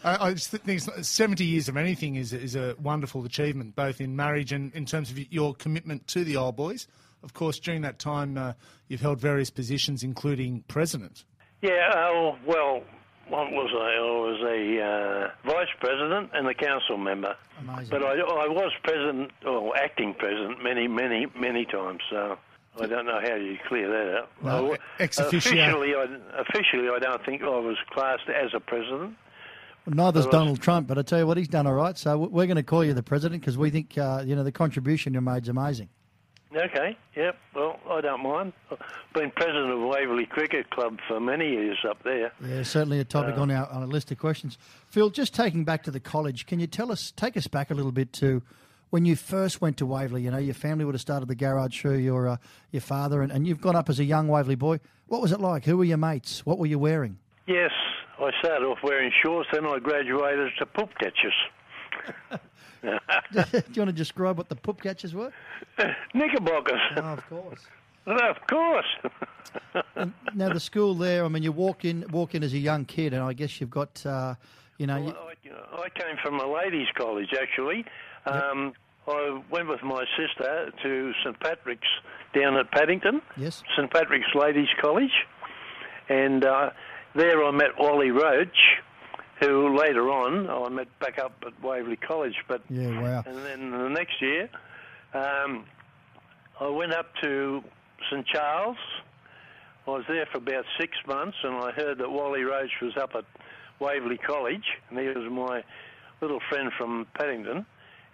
I, 0.04 0.28
I 0.28 0.34
just 0.34 0.50
think 0.50 0.82
70 0.82 1.46
years 1.46 1.70
of 1.70 1.78
anything 1.78 2.16
is, 2.16 2.34
is 2.34 2.58
a 2.58 2.76
wonderful 2.78 3.24
achievement, 3.24 3.74
both 3.74 4.02
in 4.02 4.18
marriage 4.18 4.52
and 4.52 4.74
in 4.74 4.86
terms 4.86 5.12
of 5.12 5.32
your 5.32 5.56
commitment 5.56 6.06
to 6.08 6.26
the 6.26 6.36
old 6.36 6.58
boys. 6.58 6.86
Of 7.24 7.34
course, 7.34 7.58
during 7.58 7.82
that 7.84 8.00
time, 8.00 8.38
uh, 8.38 8.54
you've 8.90 9.02
held 9.02 9.22
various 9.22 9.50
positions, 9.50 10.04
including 10.04 10.66
president. 10.68 11.24
Yeah, 11.62 11.90
uh, 11.96 12.36
well, 12.46 12.84
what 13.30 13.52
was 13.52 13.70
I? 13.74 13.98
I 13.98 14.02
was 14.02 14.42
a 14.44 14.82
uh, 14.82 15.50
vice 15.52 15.68
president 15.80 16.32
and 16.34 16.48
a 16.48 16.54
council 16.54 16.98
member. 16.98 17.36
Amazing. 17.60 17.89
But 17.89 18.04
I, 18.04 18.13
I 18.13 18.48
was 18.48 18.72
president 18.84 19.32
or 19.46 19.76
acting 19.78 20.13
president 20.13 20.63
many, 20.63 20.88
many, 20.88 21.28
many 21.38 21.65
times. 21.65 22.02
So 22.10 22.38
I 22.80 22.88
don't 22.88 23.06
know 23.06 23.20
how 23.22 23.36
you 23.36 23.58
clear 23.68 23.89
that 23.89 24.18
up. 24.20 24.32
Well, 24.42 24.74
I- 24.74 25.04
ex 25.04 25.20
officially, 25.20 25.62
I, 25.62 26.06
officially, 26.38 26.89
I 26.89 27.00
don't 27.00 27.26
think 27.26 27.42
I 27.42 27.48
was 27.48 27.78
classed 27.92 28.30
as 28.30 28.52
a 28.54 28.60
president. 28.60 29.15
Neither's 29.86 30.28
Donald 30.28 30.62
Trump, 30.62 30.88
but 30.88 30.98
I 30.98 31.02
tell 31.02 31.20
you 31.20 31.26
what, 31.26 31.38
he's 31.38 31.48
done 31.48 31.65
all 31.65 31.74
right. 31.74 31.98
So 31.98 32.18
we're 32.18 32.46
going 32.46 32.58
to 32.58 32.63
call 32.63 32.86
you 32.86 32.94
the 32.94 33.02
president 33.02 33.42
because 33.42 33.58
we 33.58 33.72
think 33.72 33.98
uh, 33.98 34.24
you 34.26 34.36
know 34.36 34.44
the 34.44 34.52
contribution 34.52 35.13
you 35.13 35.22
made's 35.22 35.50
amazing. 35.50 35.89
Okay, 36.56 36.98
yep. 37.16 37.38
Well, 37.54 37.80
I 37.88 38.02
don't 38.02 38.24
mind. 38.24 38.54
I've 38.72 38.80
been 39.14 39.30
president 39.30 39.72
of 39.72 39.82
Waverley 39.82 40.26
Cricket 40.26 40.70
Club 40.72 40.98
for 41.08 41.20
many 41.20 41.48
years 41.48 41.78
up 41.88 42.02
there. 42.04 42.32
Yeah, 42.44 42.64
certainly 42.64 43.00
a 43.00 43.04
topic 43.04 43.38
on 43.38 43.52
our 43.52 43.68
on 43.70 43.84
a 43.84 43.86
list 43.86 44.12
of 44.12 44.18
questions. 44.18 44.58
Phil, 44.88 45.12
just 45.12 45.36
taking 45.36 45.64
back 45.64 45.84
to 45.84 45.92
the 45.92 46.00
college, 46.00 46.48
can 46.48 46.60
you 46.60 46.66
tell 46.66 46.92
us, 46.92 47.12
take 47.12 47.38
us 47.38 47.46
back 47.46 47.70
a 47.70 47.76
little 47.76 47.92
bit 47.92 48.14
to 48.14 48.42
when 48.90 49.06
you 49.06 49.16
first 49.16 49.62
went 49.62 49.78
to 49.78 49.86
Waverley? 49.86 50.24
You 50.24 50.32
know, 50.32 50.40
your 50.40 50.56
family 50.56 50.86
would 50.86 50.96
have 50.96 51.02
started 51.02 51.28
the 51.28 51.36
garage 51.36 51.80
through 51.80 51.98
your 51.98 52.28
uh, 52.28 52.38
your 52.72 52.82
father, 52.82 53.22
and, 53.22 53.32
and 53.32 53.46
you've 53.46 53.62
gone 53.62 53.76
up 53.76 53.88
as 53.88 54.00
a 54.00 54.04
young 54.06 54.28
Waverley 54.28 54.56
boy. 54.56 54.80
What 55.08 55.22
was 55.22 55.32
it 55.32 55.40
like? 55.40 55.66
Who 55.66 55.78
were 55.78 55.84
your 55.84 55.98
mates? 55.98 56.46
What 56.48 56.58
were 56.58 56.66
you 56.66 56.80
wearing? 56.80 57.20
Yes, 57.46 57.72
I 58.20 58.32
started 58.40 58.66
off 58.66 58.80
wearing 58.84 59.12
shorts, 59.24 59.50
then 59.54 59.68
I 59.68 59.78
graduated 59.78 60.52
to 60.58 60.66
poop 60.66 60.90
catchers. 61.00 61.34
Do 62.82 63.44
you 63.74 63.82
want 63.82 63.89
to 63.89 63.92
describe 63.92 64.38
what 64.38 64.50
the 64.50 64.56
poop 64.56 64.82
catchers 64.82 65.13
were? 65.13 65.32
Knickerbockers. 66.13 66.82
Oh, 66.98 67.02
of 67.02 67.30
course. 67.30 67.60
of 68.06 68.38
course. 68.48 68.86
Now 70.36 70.54
the 70.54 70.60
school 70.60 70.94
there. 70.94 71.26
I 71.26 71.28
mean, 71.28 71.42
you 71.42 71.52
walk 71.52 71.86
in 71.86 72.06
walk 72.12 72.36
in 72.36 72.44
as 72.44 72.54
a 72.54 72.58
young 72.58 72.86
kid, 72.86 73.13
and 73.13 73.24
I 73.24 73.34
guess 73.34 73.60
you've 73.60 73.72
got 73.72 74.06
uh, 74.06 74.36
you 74.78 74.86
know. 74.86 74.98
You, 74.98 75.15
I, 75.74 75.82
I 75.82 75.89
came 75.89 76.18
from 76.24 76.39
a 76.39 76.46
ladies' 76.46 76.88
college, 76.96 77.34
actually. 77.39 77.86
Um, 78.26 78.74
I 79.08 79.42
went 79.50 79.68
with 79.70 79.82
my 79.82 80.06
sister 80.18 80.72
to 80.84 81.13
St 81.24 81.39
Patrick's 81.39 81.88
down 82.34 82.58
at 82.58 82.72
Paddington, 82.72 83.22
yes. 83.38 83.63
St 83.76 83.92
Patrick's 83.92 84.34
Ladies' 84.36 84.68
College, 84.80 85.26
and 86.10 86.46
uh, 86.46 86.70
there 87.15 87.44
I 87.44 87.52
met 87.52 87.80
Wally 87.80 88.12
Roach, 88.12 88.58
who 89.39 89.78
later 89.78 90.10
on 90.10 90.49
I 90.49 90.69
met 90.69 90.88
back 90.99 91.17
up 91.19 91.34
at 91.45 91.62
Waverley 91.63 91.95
College. 91.95 92.36
But 92.47 92.62
Yeah. 92.69 93.02
Wow. 93.02 93.23
and 93.25 93.38
then 93.38 93.71
the 93.71 93.89
next 93.89 94.21
year, 94.21 94.49
um, 95.13 95.65
I 96.60 96.67
went 96.67 96.93
up 96.93 97.08
to 97.21 97.63
St 98.10 98.25
Charles. 98.28 98.78
I 99.88 99.91
was 99.91 100.04
there 100.08 100.25
for 100.32 100.38
about 100.39 100.65
six 100.80 100.97
months, 101.08 101.38
and 101.43 101.56
I 101.56 101.71
heard 101.71 101.97
that 101.99 102.12
Wally 102.12 102.43
Roach 102.43 102.71
was 102.82 102.95
up 102.97 103.12
at 103.15 103.25
Waverley 103.80 104.17
College, 104.17 104.65
and 104.89 104.99
he 104.99 105.08
was 105.08 105.30
my 105.32 105.63
little 106.21 106.39
friend 106.49 106.69
from 106.78 107.08
Paddington, 107.17 107.65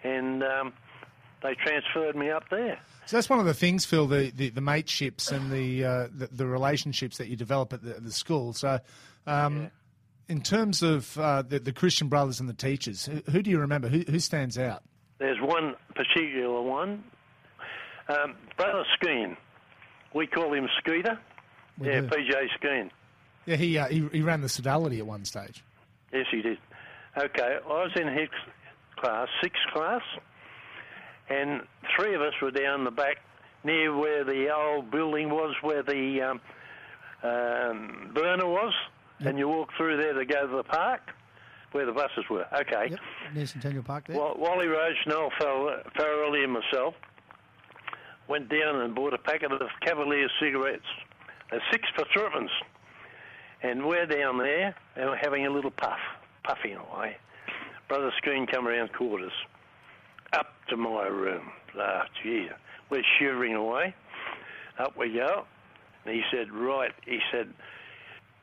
and 0.04 0.42
um, 0.42 0.72
they 1.42 1.54
transferred 1.54 2.16
me 2.16 2.30
up 2.30 2.44
there. 2.50 2.78
So 3.06 3.16
that's 3.16 3.28
one 3.28 3.40
of 3.40 3.46
the 3.46 3.52
things, 3.54 3.84
Phil, 3.84 4.06
the, 4.06 4.30
the, 4.34 4.50
the 4.50 4.60
mateships 4.60 5.30
and 5.32 5.50
the, 5.50 5.84
uh, 5.84 6.08
the 6.16 6.28
the 6.28 6.46
relationships 6.46 7.18
that 7.18 7.28
you 7.28 7.36
develop 7.36 7.72
at 7.72 7.82
the, 7.82 7.94
the 8.00 8.12
school. 8.12 8.52
So, 8.52 8.78
um, 9.26 9.70
in 10.28 10.40
terms 10.40 10.82
of 10.82 11.18
uh, 11.18 11.42
the, 11.42 11.58
the 11.58 11.72
Christian 11.72 12.08
brothers 12.08 12.40
and 12.40 12.48
the 12.48 12.54
teachers, 12.54 13.06
who, 13.06 13.22
who 13.30 13.42
do 13.42 13.50
you 13.50 13.58
remember? 13.58 13.88
Who, 13.88 14.00
who 14.00 14.18
stands 14.18 14.58
out? 14.58 14.82
There's 15.18 15.40
one 15.40 15.74
particular 15.94 16.60
one, 16.60 17.04
um, 18.08 18.34
Brother 18.56 18.84
Skeen. 19.00 19.36
We 20.14 20.26
call 20.26 20.52
him 20.52 20.68
Skeeter. 20.78 21.18
We 21.78 21.88
yeah, 21.88 22.00
do. 22.00 22.08
PJ 22.08 22.32
Skeen. 22.60 22.90
Yeah, 23.46 23.56
he, 23.56 23.78
uh, 23.78 23.86
he 23.86 24.08
he 24.12 24.22
ran 24.22 24.40
the 24.40 24.48
Sodality 24.48 24.98
at 24.98 25.06
one 25.06 25.24
stage. 25.24 25.64
Yes, 26.12 26.26
he 26.30 26.42
did. 26.42 26.58
Okay, 27.16 27.58
I 27.64 27.68
was 27.68 27.92
in 27.96 28.08
his 28.08 28.28
class, 28.96 29.28
sixth 29.42 29.62
class, 29.72 30.02
and 31.28 31.62
three 31.96 32.14
of 32.14 32.20
us 32.20 32.32
were 32.42 32.50
down 32.50 32.84
the 32.84 32.90
back 32.90 33.18
near 33.64 33.96
where 33.96 34.24
the 34.24 34.54
old 34.54 34.90
building 34.90 35.30
was, 35.30 35.54
where 35.62 35.82
the 35.82 36.20
um, 36.22 36.40
um, 37.22 38.10
burner 38.14 38.46
was, 38.46 38.72
and 39.20 39.38
you 39.38 39.48
walk 39.48 39.70
through 39.76 39.96
there 39.96 40.12
to 40.12 40.24
go 40.24 40.46
to 40.46 40.56
the 40.56 40.62
park, 40.64 41.00
where 41.72 41.86
the 41.86 41.92
buses 41.92 42.24
were. 42.30 42.46
Okay. 42.52 42.88
Yep. 42.90 43.00
Near 43.34 43.46
Centennial 43.46 43.82
Park 43.82 44.06
there. 44.06 44.16
Wa- 44.18 44.34
Wally 44.36 44.66
Roach, 44.66 44.96
Noel 45.06 45.30
Farrell- 45.38 45.82
Farrelly, 45.98 46.44
and 46.44 46.52
myself 46.52 46.94
went 48.28 48.48
down 48.48 48.80
and 48.82 48.94
bought 48.94 49.14
a 49.14 49.18
packet 49.18 49.52
of 49.52 49.60
Cavalier 49.84 50.28
cigarettes, 50.40 50.84
uh, 51.52 51.58
six 51.70 51.88
for 51.96 52.04
threepence. 52.12 52.50
And 53.62 53.86
we're 53.86 54.06
down 54.06 54.38
there 54.38 54.74
and 54.96 55.06
we're 55.10 55.16
having 55.16 55.46
a 55.46 55.50
little 55.50 55.70
puff, 55.70 55.98
puffing 56.44 56.76
away. 56.76 57.16
Brother 57.88 58.12
Skeen 58.22 58.50
come 58.50 58.66
around 58.66 58.92
quarters, 58.92 59.32
up 60.32 60.54
to 60.68 60.76
my 60.76 61.06
room. 61.06 61.50
Ah, 61.78 62.04
gee, 62.22 62.48
we're 62.90 63.02
shivering 63.18 63.54
away. 63.54 63.94
Up 64.78 64.96
we 64.96 65.12
go. 65.14 65.44
And 66.04 66.14
he 66.14 66.22
said, 66.30 66.50
right, 66.52 66.92
he 67.06 67.18
said, 67.32 67.52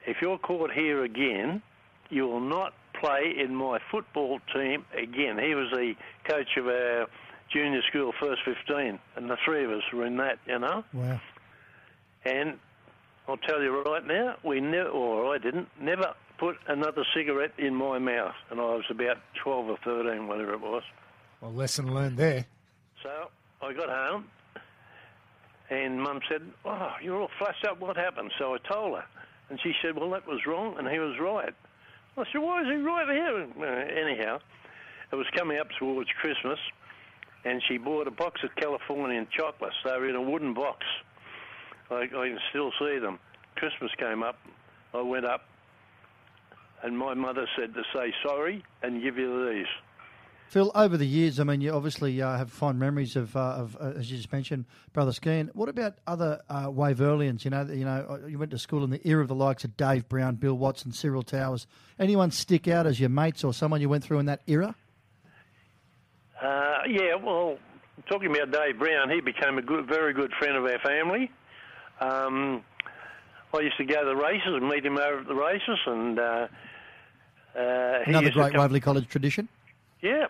if 0.05 0.17
you're 0.21 0.37
caught 0.37 0.71
here 0.71 1.03
again, 1.03 1.61
you 2.09 2.27
will 2.27 2.39
not 2.39 2.73
play 2.99 3.33
in 3.37 3.55
my 3.55 3.79
football 3.91 4.39
team 4.53 4.85
again. 4.97 5.37
He 5.39 5.55
was 5.55 5.67
the 5.71 5.93
coach 6.27 6.57
of 6.57 6.67
our 6.67 7.07
junior 7.51 7.81
school, 7.89 8.13
first 8.19 8.41
15, 8.45 8.99
and 9.15 9.29
the 9.29 9.37
three 9.45 9.63
of 9.65 9.71
us 9.71 9.83
were 9.93 10.05
in 10.05 10.17
that, 10.17 10.39
you 10.47 10.59
know. 10.59 10.83
wow. 10.93 11.19
And 12.25 12.57
I'll 13.27 13.37
tell 13.37 13.61
you 13.61 13.83
right 13.83 14.05
now, 14.05 14.35
we 14.43 14.59
never, 14.61 14.89
or 14.89 15.33
I 15.33 15.37
didn't, 15.37 15.67
never 15.79 16.13
put 16.37 16.57
another 16.67 17.05
cigarette 17.15 17.53
in 17.57 17.75
my 17.75 17.99
mouth. 17.99 18.35
And 18.49 18.59
I 18.59 18.63
was 18.63 18.85
about 18.89 19.17
12 19.43 19.69
or 19.69 19.77
13, 19.83 20.27
whatever 20.27 20.53
it 20.53 20.61
was. 20.61 20.83
Well, 21.41 21.53
lesson 21.53 21.93
learned 21.93 22.17
there. 22.17 22.45
So 23.01 23.29
I 23.61 23.73
got 23.73 23.89
home, 23.89 24.25
and 25.69 26.01
Mum 26.01 26.21
said, 26.29 26.41
"Oh, 26.63 26.91
you're 27.01 27.19
all 27.19 27.29
flushed 27.37 27.65
up. 27.65 27.79
What 27.79 27.97
happened?" 27.97 28.31
So 28.37 28.55
I 28.55 28.57
told 28.59 28.97
her, 28.97 29.05
and 29.49 29.60
she 29.62 29.73
said, 29.82 29.95
"Well, 29.95 30.10
that 30.12 30.27
was 30.27 30.45
wrong, 30.45 30.75
and 30.77 30.88
he 30.88 30.99
was 30.99 31.19
right." 31.19 31.53
I 32.17 32.23
said, 32.32 32.39
"Why 32.39 32.62
is 32.62 32.67
he 32.67 32.75
right 32.75 33.08
here?" 33.10 33.47
Uh, 33.60 33.65
anyhow, 33.65 34.39
it 35.12 35.15
was 35.15 35.27
coming 35.36 35.58
up 35.60 35.67
towards 35.79 36.10
Christmas, 36.21 36.60
and 37.45 37.62
she 37.67 37.77
bought 37.77 38.08
a 38.08 38.12
box 38.12 38.41
of 38.43 38.56
Californian 38.56 39.27
chocolates. 39.36 39.75
They 39.84 39.91
were 39.91 40.10
in 40.10 40.15
a 40.15 40.21
wooden 40.21 40.53
box. 40.53 40.86
I, 41.89 42.03
I 42.03 42.08
can 42.08 42.39
still 42.49 42.71
see 42.79 42.99
them. 42.99 43.19
Christmas 43.56 43.91
came 43.97 44.23
up. 44.23 44.38
I 44.93 45.01
went 45.01 45.25
up, 45.25 45.45
and 46.84 46.97
my 46.97 47.13
mother 47.13 47.47
said 47.58 47.73
to 47.73 47.84
say 47.93 48.13
sorry 48.25 48.63
and 48.82 49.01
give 49.01 49.17
you 49.17 49.49
these. 49.49 49.67
Phil, 50.53 50.71
over 50.75 50.97
the 50.97 51.07
years, 51.07 51.39
I 51.39 51.45
mean, 51.45 51.61
you 51.61 51.71
obviously 51.71 52.21
uh, 52.21 52.37
have 52.37 52.51
fond 52.51 52.77
memories 52.77 53.15
of, 53.15 53.35
uh, 53.35 53.39
of 53.39 53.75
uh, 53.81 53.93
as 53.97 54.11
you 54.11 54.17
just 54.17 54.31
mentioned, 54.31 54.65
Brother 54.93 55.09
Skeen. 55.09 55.49
What 55.55 55.67
about 55.67 55.95
other 56.05 56.43
uh, 56.47 56.67
Waverlians? 56.67 57.43
You 57.43 57.49
know, 57.49 57.63
you 57.63 57.85
know, 57.85 58.19
uh, 58.23 58.27
you 58.27 58.37
went 58.37 58.51
to 58.51 58.59
school 58.59 58.83
in 58.83 58.91
the 58.91 59.01
era 59.03 59.23
of 59.23 59.29
the 59.29 59.33
likes 59.33 59.63
of 59.63 59.75
Dave 59.75 60.07
Brown, 60.07 60.35
Bill 60.35 60.53
Watson, 60.53 60.91
Cyril 60.91 61.23
Towers. 61.23 61.65
Anyone 61.97 62.29
stick 62.29 62.67
out 62.67 62.85
as 62.85 62.99
your 62.99 63.09
mates 63.09 63.43
or 63.43 63.51
someone 63.51 63.81
you 63.81 63.89
went 63.89 64.03
through 64.03 64.19
in 64.19 64.27
that 64.27 64.41
era? 64.45 64.75
Uh, 66.39 66.75
yeah, 66.87 67.15
well, 67.15 67.57
talking 68.07 68.29
about 68.29 68.51
Dave 68.51 68.77
Brown, 68.77 69.09
he 69.09 69.21
became 69.21 69.57
a 69.57 69.63
good, 69.63 69.87
very 69.87 70.13
good 70.13 70.33
friend 70.37 70.55
of 70.55 70.65
our 70.65 70.77
family. 70.85 71.31
Um, 71.99 72.63
I 73.55 73.61
used 73.61 73.77
to 73.77 73.85
go 73.85 74.01
to 74.01 74.05
the 74.05 74.15
races 74.15 74.49
and 74.53 74.69
meet 74.69 74.85
him 74.85 74.99
over 74.99 75.21
at 75.21 75.27
the 75.27 75.33
races, 75.33 75.79
and 75.87 76.19
uh, 76.19 76.47
uh, 77.57 78.03
he 78.05 78.11
Another 78.11 78.29
great 78.29 78.51
come- 78.51 78.61
Waverley 78.61 78.81
College 78.81 79.07
tradition. 79.07 79.49
Yeah, 80.03 80.27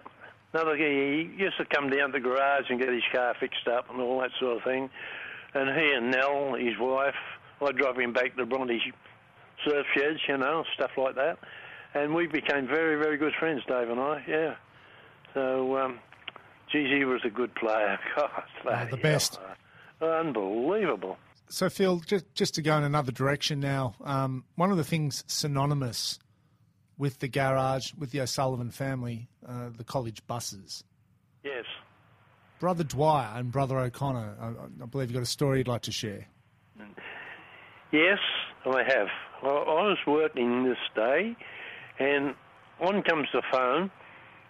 another 0.53 0.77
he 0.77 1.33
he 1.35 1.43
used 1.43 1.57
to 1.57 1.65
come 1.65 1.89
down 1.89 2.11
to 2.11 2.13
the 2.13 2.19
garage 2.19 2.69
and 2.69 2.79
get 2.79 2.89
his 2.89 3.03
car 3.11 3.35
fixed 3.39 3.67
up 3.67 3.89
and 3.89 3.99
all 3.99 4.21
that 4.21 4.29
sort 4.39 4.57
of 4.57 4.63
thing. 4.63 4.89
And 5.55 5.69
he 5.77 5.91
and 5.91 6.11
Nell, 6.11 6.53
his 6.53 6.77
wife, 6.79 7.15
I 7.61 7.71
drove 7.71 7.97
him 7.97 8.13
back 8.13 8.35
to 8.37 8.45
Bronte 8.45 8.79
surf 9.65 9.85
sheds, 9.95 10.19
you 10.27 10.37
know, 10.37 10.63
stuff 10.75 10.91
like 10.97 11.15
that. 11.15 11.37
And 11.93 12.13
we 12.13 12.27
became 12.27 12.67
very, 12.67 12.97
very 12.97 13.17
good 13.17 13.33
friends, 13.39 13.61
Dave 13.67 13.89
and 13.89 13.99
I. 13.99 14.23
Yeah. 14.27 14.55
So, 15.33 15.77
um, 15.77 15.99
geez, 16.71 16.89
he 16.91 17.05
was 17.05 17.21
a 17.25 17.29
good 17.29 17.53
player. 17.55 17.99
God, 18.15 18.29
bloody 18.63 18.91
the 18.91 18.97
best. 18.97 19.39
hell. 19.99 20.11
Unbelievable. 20.11 21.17
So, 21.49 21.69
Phil, 21.69 21.99
just, 21.99 22.33
just 22.33 22.55
to 22.55 22.61
go 22.61 22.77
in 22.77 22.83
another 22.83 23.11
direction 23.11 23.59
now, 23.59 23.95
um, 24.03 24.43
one 24.55 24.71
of 24.71 24.77
the 24.77 24.83
things 24.83 25.23
synonymous 25.27 26.19
with 26.97 27.19
the 27.19 27.27
garage, 27.27 27.93
with 27.97 28.11
the 28.11 28.21
O'Sullivan 28.21 28.71
family, 28.71 29.27
uh, 29.47 29.69
the 29.75 29.83
college 29.83 30.25
buses. 30.27 30.83
Yes. 31.43 31.65
Brother 32.59 32.83
Dwyer 32.83 33.31
and 33.35 33.51
Brother 33.51 33.79
O'Connor, 33.79 34.35
I, 34.39 34.83
I 34.83 34.85
believe 34.85 35.09
you've 35.09 35.15
got 35.15 35.23
a 35.23 35.25
story 35.25 35.57
you'd 35.59 35.67
like 35.67 35.81
to 35.83 35.91
share. 35.91 36.27
Yes, 37.91 38.19
I 38.65 38.83
have. 38.87 39.07
I, 39.43 39.47
I 39.47 39.87
was 39.87 39.97
working 40.07 40.63
this 40.63 40.77
day, 40.95 41.35
and 41.99 42.35
on 42.79 43.03
comes 43.03 43.27
the 43.33 43.43
phone, 43.51 43.91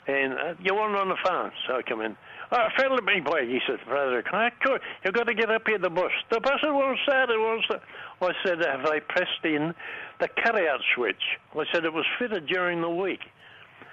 and 0.08 0.34
uh, 0.34 0.54
you 0.62 0.76
want 0.76 0.96
on 0.96 1.10
the 1.10 1.18
phone, 1.26 1.52
so 1.68 1.76
I 1.78 1.82
come 1.82 2.02
in. 2.02 2.16
Uh, 2.54 2.58
oh, 2.58 2.68
fella 2.78 3.02
me 3.02 3.20
boy, 3.20 3.48
he 3.48 3.60
said, 3.66 3.80
Brother 3.88 4.20
O'Connor, 4.20 4.52
"Cool, 4.64 4.78
you've 5.04 5.16
got 5.16 5.24
to 5.24 5.34
get 5.34 5.50
up 5.50 5.64
here 5.66 5.80
the 5.80 5.90
bus. 5.90 6.12
The 6.30 6.40
bus 6.40 6.60
won't 6.64 7.00
start, 7.02 7.32
it 7.32 7.40
won't 7.40 7.64
start. 7.64 7.82
I 8.22 8.30
said, 8.46 8.60
have 8.64 8.86
they 8.86 9.00
pressed 9.00 9.44
in 9.44 9.74
the 10.20 10.28
cutout 10.44 10.80
switch? 10.94 11.22
I 11.56 11.64
said, 11.74 11.84
it 11.84 11.92
was 11.92 12.06
fitted 12.20 12.46
during 12.46 12.82
the 12.82 12.90
week. 12.90 13.22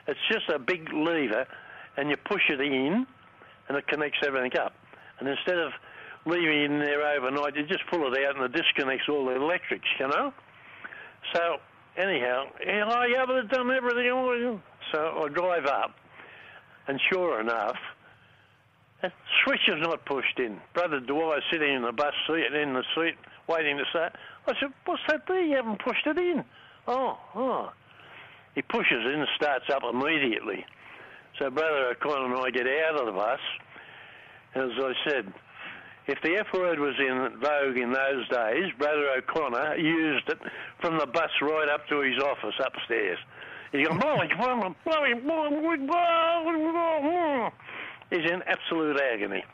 It's 0.07 0.21
just 0.31 0.49
a 0.55 0.59
big 0.59 0.93
lever, 0.93 1.47
and 1.97 2.11
you 2.11 2.17
push 2.29 2.43
it 2.51 2.61
in, 2.61 3.07
and 3.69 3.79
it 3.79 3.87
connects 3.89 4.19
everything 4.27 4.53
up. 4.61 4.75
And 5.21 5.29
instead 5.29 5.59
of 5.59 5.73
leaving 6.27 6.61
it 6.61 6.71
in 6.71 6.79
there 6.81 7.03
overnight, 7.17 7.57
you 7.57 7.67
just 7.67 7.87
pull 7.91 8.13
it 8.13 8.25
out, 8.27 8.37
and 8.37 8.45
it 8.45 8.53
disconnects 8.53 9.09
all 9.09 9.25
the 9.25 9.37
electrics, 9.37 9.89
you 9.99 10.09
know? 10.09 10.35
So, 11.35 11.57
anyhow, 11.97 12.45
yeah, 12.67 13.25
but 13.27 13.37
it's 13.37 13.51
done 13.51 13.71
everything. 13.71 14.61
So 14.93 15.25
I 15.25 15.29
drive 15.29 15.65
up, 15.65 15.95
and 16.89 17.01
sure 17.11 17.41
enough, 17.41 17.77
the 19.03 19.13
switch 19.45 19.69
is 19.69 19.81
not 19.81 20.05
pushed 20.05 20.39
in. 20.39 20.61
Brother 20.75 21.01
Dwyer 21.01 21.41
sitting 21.51 21.75
in 21.75 21.83
the 21.83 21.93
bus 21.93 22.15
seat, 22.27 22.53
in 22.55 22.75
the 22.75 22.85
seat, 22.95 23.17
waiting 23.49 23.79
to 23.79 23.85
start. 23.91 24.15
I 24.47 24.53
said, 24.61 24.73
what's 24.85 25.03
that 25.09 25.23
there? 25.27 25.41
You 25.41 25.57
haven't 25.57 25.83
pushed 25.83 26.07
it 26.07 26.19
in. 26.19 26.45
Oh, 26.87 27.19
oh. 27.35 27.73
He 28.55 28.63
pushes 28.63 28.99
it 29.05 29.07
in 29.07 29.21
and 29.21 29.29
starts 29.37 29.67
up 29.73 29.83
immediately. 29.91 30.65
So 31.39 31.51
Brother 31.51 31.91
O'Connor 31.91 32.35
and 32.35 32.45
I 32.45 32.51
get 32.51 32.67
out 32.67 33.01
of 33.01 33.07
the 33.07 33.13
bus. 33.13 33.41
As 34.55 34.71
I 34.77 34.93
said, 35.09 35.33
if 36.09 36.19
the 36.23 36.37
F 36.37 36.47
word 36.53 36.81
was 36.81 36.95
in 36.99 37.39
vogue 37.41 37.79
in 37.79 37.93
those 37.93 38.29
days, 38.29 38.73
Brother 38.79 39.11
O'Connor 39.19 39.77
used 39.77 40.29
it 40.29 40.39
from 40.81 40.99
the 40.99 41.07
bus 41.07 41.31
right 41.41 41.69
up 41.69 41.87
to 41.89 42.01
his 42.01 42.19
office 42.23 42.55
upstairs. 42.59 43.19
He's 43.71 43.87
going, 43.87 44.01
he's 48.11 48.31
in 48.31 48.43
absolute 48.47 49.01
agony. 49.01 49.45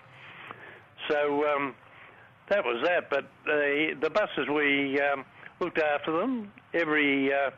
So 1.08 1.44
um, 1.46 1.74
that 2.48 2.64
was 2.64 2.82
that. 2.84 3.10
But 3.10 3.28
the 3.44 3.96
the 4.00 4.10
buses, 4.10 4.48
we 4.52 5.00
um, 5.00 5.24
looked 5.60 5.78
after 5.78 6.12
them 6.18 6.52
every 6.74 7.32
uh, 7.32 7.50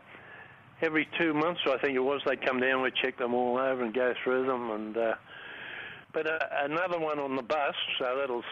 every 0.82 1.08
two 1.18 1.34
months. 1.34 1.61
I 1.66 1.78
think 1.78 1.96
it 1.96 2.00
was. 2.00 2.20
They'd 2.26 2.44
come 2.44 2.61
down, 2.61 2.82
we'd 2.82 2.94
check 3.02 3.18
them 3.18 3.34
all 3.34 3.58
over 3.58 3.84
and 3.84 3.94
go 3.94 4.12
through 4.24 4.46
them. 4.46 4.70
And 4.70 4.96
uh, 4.96 5.14
but 6.12 6.26
uh, 6.26 6.38
another 6.64 6.98
one 6.98 7.18
on 7.18 7.37
the 7.37 7.42
bus. 7.42 7.74
So 7.98 8.16
that'll 8.18 8.42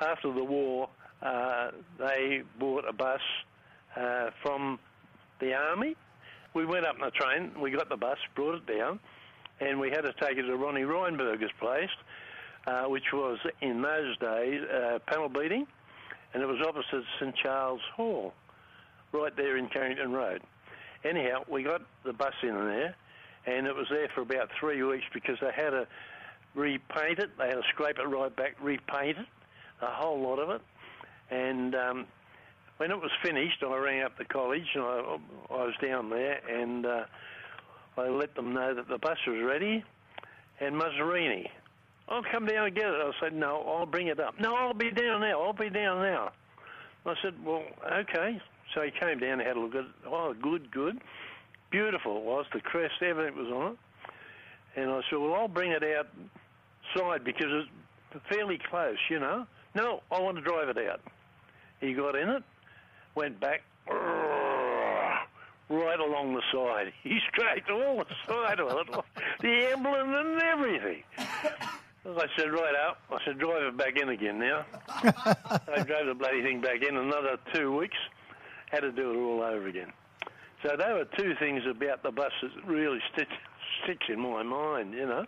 after 0.00 0.32
the 0.32 0.44
war, 0.44 0.88
uh, 1.22 1.70
they 1.98 2.42
bought 2.58 2.84
a 2.88 2.92
bus 2.92 3.20
uh, 3.96 4.30
from 4.42 4.78
the 5.40 5.54
army. 5.54 5.94
We 6.54 6.66
went 6.66 6.86
up 6.86 6.96
in 6.96 7.02
the 7.02 7.10
train. 7.10 7.52
We 7.60 7.70
got 7.70 7.88
the 7.88 7.96
bus, 7.96 8.18
brought 8.34 8.56
it 8.56 8.66
down, 8.66 9.00
and 9.62 9.78
we 9.78 9.90
had 9.90 10.02
to 10.02 10.12
take 10.20 10.38
it 10.38 10.42
to 10.42 10.56
Ronnie 10.56 10.82
Reinberger's 10.82 11.52
place, 11.60 11.90
uh, 12.66 12.84
which 12.84 13.12
was 13.12 13.38
in 13.60 13.82
those 13.82 14.16
days 14.18 14.60
uh, 14.62 14.98
panel 15.06 15.28
beating, 15.28 15.66
and 16.34 16.42
it 16.42 16.46
was 16.46 16.58
opposite 16.66 17.04
St 17.20 17.34
Charles 17.36 17.80
Hall, 17.94 18.32
right 19.12 19.34
there 19.36 19.56
in 19.56 19.68
Carrington 19.68 20.12
Road. 20.12 20.42
Anyhow, 21.04 21.44
we 21.48 21.62
got 21.62 21.82
the 22.04 22.12
bus 22.12 22.34
in 22.42 22.54
there, 22.54 22.94
and 23.46 23.66
it 23.66 23.74
was 23.74 23.86
there 23.90 24.08
for 24.14 24.22
about 24.22 24.50
three 24.58 24.82
weeks 24.82 25.04
because 25.12 25.36
they 25.40 25.50
had 25.54 25.70
to 25.70 25.86
repaint 26.54 27.18
it. 27.18 27.30
They 27.38 27.46
had 27.46 27.54
to 27.54 27.62
scrape 27.72 27.98
it 27.98 28.06
right 28.06 28.34
back, 28.34 28.56
repaint 28.60 29.18
it, 29.18 29.26
a 29.80 29.86
whole 29.86 30.20
lot 30.20 30.38
of 30.38 30.50
it. 30.50 30.62
And 31.30 31.74
um, 31.74 32.06
when 32.76 32.90
it 32.90 33.00
was 33.00 33.10
finished, 33.22 33.62
I 33.62 33.76
rang 33.76 34.02
up 34.02 34.16
the 34.18 34.24
college, 34.24 34.66
and 34.74 34.84
I, 34.84 35.18
I 35.50 35.64
was 35.64 35.74
down 35.82 36.10
there, 36.10 36.40
and 36.48 36.86
uh, 36.86 37.04
I 37.96 38.08
let 38.08 38.34
them 38.34 38.54
know 38.54 38.74
that 38.74 38.88
the 38.88 38.98
bus 38.98 39.18
was 39.26 39.42
ready, 39.44 39.84
and 40.60 40.74
Mazzarini. 40.74 41.48
I'll 42.08 42.18
oh, 42.18 42.22
come 42.30 42.46
down 42.46 42.66
and 42.66 42.74
get 42.74 42.86
it. 42.86 42.94
I 42.94 43.10
said, 43.20 43.32
no, 43.32 43.62
I'll 43.66 43.86
bring 43.86 44.08
it 44.08 44.18
up. 44.18 44.38
No, 44.40 44.54
I'll 44.54 44.74
be 44.74 44.90
down 44.90 45.20
now. 45.20 45.40
I'll 45.40 45.52
be 45.52 45.70
down 45.70 46.02
now. 46.02 46.32
I 47.06 47.14
said, 47.22 47.34
well, 47.44 47.62
okay. 47.90 48.40
So 48.74 48.82
he 48.82 48.90
came 48.90 49.18
down 49.18 49.40
and 49.40 49.42
had 49.42 49.56
a 49.56 49.60
look 49.60 49.74
at 49.74 49.84
it. 49.84 49.90
Oh, 50.06 50.34
good, 50.34 50.70
good. 50.70 51.00
Beautiful 51.70 52.18
it 52.18 52.24
was. 52.24 52.46
The 52.52 52.60
crest, 52.60 52.94
everything 53.02 53.36
was 53.36 53.52
on 53.52 53.72
it. 53.72 53.78
And 54.80 54.90
I 54.90 55.00
said, 55.08 55.18
well, 55.18 55.34
I'll 55.34 55.48
bring 55.48 55.72
it 55.72 55.82
outside 55.82 57.24
because 57.24 57.66
it's 58.14 58.24
fairly 58.28 58.58
close, 58.70 58.98
you 59.08 59.20
know. 59.20 59.46
No, 59.74 60.02
I 60.10 60.20
want 60.20 60.36
to 60.36 60.42
drive 60.42 60.68
it 60.68 60.78
out. 60.78 61.00
He 61.80 61.94
got 61.94 62.14
in 62.14 62.28
it, 62.28 62.42
went 63.14 63.40
back, 63.40 63.62
right 65.72 65.98
along 66.00 66.34
the 66.34 66.42
side. 66.52 66.92
He 67.02 67.18
scraped 67.28 67.70
all 67.70 67.98
the 67.98 68.14
side 68.28 68.60
of 68.60 68.68
it, 68.70 69.04
the 69.40 69.72
emblem 69.72 70.14
and 70.14 70.40
everything. 70.42 71.02
I 72.04 72.26
said, 72.36 72.52
right 72.52 72.74
out. 72.74 72.98
I 73.10 73.18
said, 73.24 73.38
drive 73.38 73.62
it 73.62 73.76
back 73.76 73.96
in 73.96 74.08
again 74.08 74.38
now. 74.38 74.64
I 74.88 75.82
drove 75.86 76.06
the 76.06 76.14
bloody 76.18 76.42
thing 76.42 76.60
back 76.60 76.82
in 76.82 76.96
another 76.96 77.38
two 77.54 77.76
weeks. 77.76 77.96
Had 78.70 78.80
to 78.80 78.90
do 78.92 79.12
it 79.12 79.16
all 79.16 79.42
over 79.42 79.68
again. 79.68 79.92
So 80.62 80.76
there 80.76 80.94
were 80.94 81.04
two 81.16 81.34
things 81.38 81.62
about 81.68 82.02
the 82.02 82.10
bus 82.10 82.32
that 82.42 82.50
really 82.66 82.98
stick, 83.12 83.28
sticks 83.84 84.06
in 84.08 84.20
my 84.20 84.42
mind, 84.42 84.94
you 84.94 85.06
know. 85.06 85.26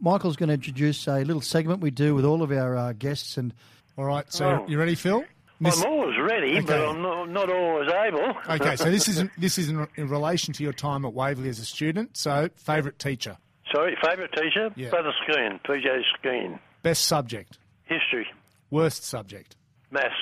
Michael's 0.00 0.36
going 0.36 0.48
to 0.48 0.54
introduce 0.54 1.06
a 1.06 1.20
little 1.24 1.40
segment 1.42 1.80
we 1.80 1.90
do 1.90 2.14
with 2.14 2.24
all 2.24 2.42
of 2.42 2.50
our 2.52 2.76
uh, 2.76 2.92
guests, 2.92 3.36
and 3.38 3.54
All 3.96 4.04
right, 4.04 4.30
so 4.32 4.46
Oh. 4.46 4.66
you 4.68 4.78
ready, 4.78 4.94
Phil? 4.94 5.24
Miss- 5.60 5.80
I'm 5.82 5.90
always 5.92 6.18
ready, 6.42 6.60
but 6.60 6.88
I'm 6.88 7.02
not, 7.02 7.28
not 7.30 7.50
always 7.50 7.88
able. 7.90 8.34
Okay, 8.48 8.76
so 8.76 8.90
this 8.90 9.08
is 9.08 9.18
in, 9.18 9.30
this 9.38 9.58
is 9.58 9.68
in, 9.68 9.86
in 9.96 10.08
relation 10.08 10.52
to 10.54 10.62
your 10.62 10.72
time 10.72 11.04
at 11.04 11.12
Waverley 11.14 11.48
as 11.48 11.58
a 11.58 11.64
student. 11.64 12.16
So, 12.16 12.48
favourite 12.56 12.98
teacher, 12.98 13.36
Sorry, 13.72 13.96
favourite 14.02 14.32
teacher? 14.32 14.70
Yeah. 14.76 14.90
Brother 14.90 15.12
Skeen, 15.26 15.60
PJ 15.62 15.86
Skeen. 16.22 16.58
best 16.82 17.06
subject, 17.06 17.58
History, 17.84 18.26
worst 18.70 19.04
subject. 19.04 19.56
maths. 19.90 20.14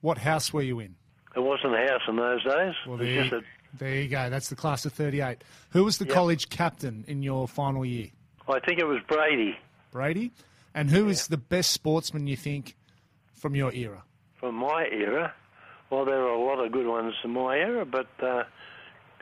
What 0.00 0.18
house 0.18 0.52
were 0.52 0.62
you 0.62 0.80
in? 0.80 0.94
It 1.36 1.40
wasn't 1.40 1.74
a 1.74 1.78
house 1.78 2.00
in 2.08 2.16
those 2.16 2.42
days. 2.42 2.74
Well, 2.86 2.96
it 2.96 2.98
was 3.00 3.08
there, 3.08 3.22
just 3.22 3.32
a, 3.34 3.42
there 3.78 3.94
you 3.96 4.08
go. 4.08 4.30
That's 4.30 4.48
the 4.48 4.56
class 4.56 4.84
of 4.86 4.92
'38. 4.92 5.44
Who 5.70 5.84
was 5.84 5.98
the 5.98 6.06
Yep. 6.06 6.14
college 6.14 6.48
captain 6.48 7.04
in 7.06 7.22
your 7.22 7.46
final 7.46 7.84
year? 7.84 8.08
I 8.48 8.58
think 8.60 8.80
it 8.80 8.86
was 8.86 8.98
Brady 9.06 9.56
Brady. 9.92 10.32
And 10.74 10.90
who 10.90 11.04
who 11.04 11.08
is 11.10 11.26
the 11.28 11.36
best 11.36 11.70
sportsman 11.72 12.26
you 12.26 12.36
think 12.36 12.76
from 13.34 13.54
your 13.54 13.72
era? 13.72 14.02
from 14.34 14.54
my 14.54 14.86
era. 14.90 15.34
Well, 15.90 16.04
there 16.04 16.20
are 16.22 16.28
a 16.32 16.40
lot 16.40 16.64
of 16.64 16.70
good 16.72 16.86
ones 16.86 17.14
in 17.24 17.30
my 17.32 17.56
era, 17.56 17.84
but 17.84 18.06
uh, 18.22 18.44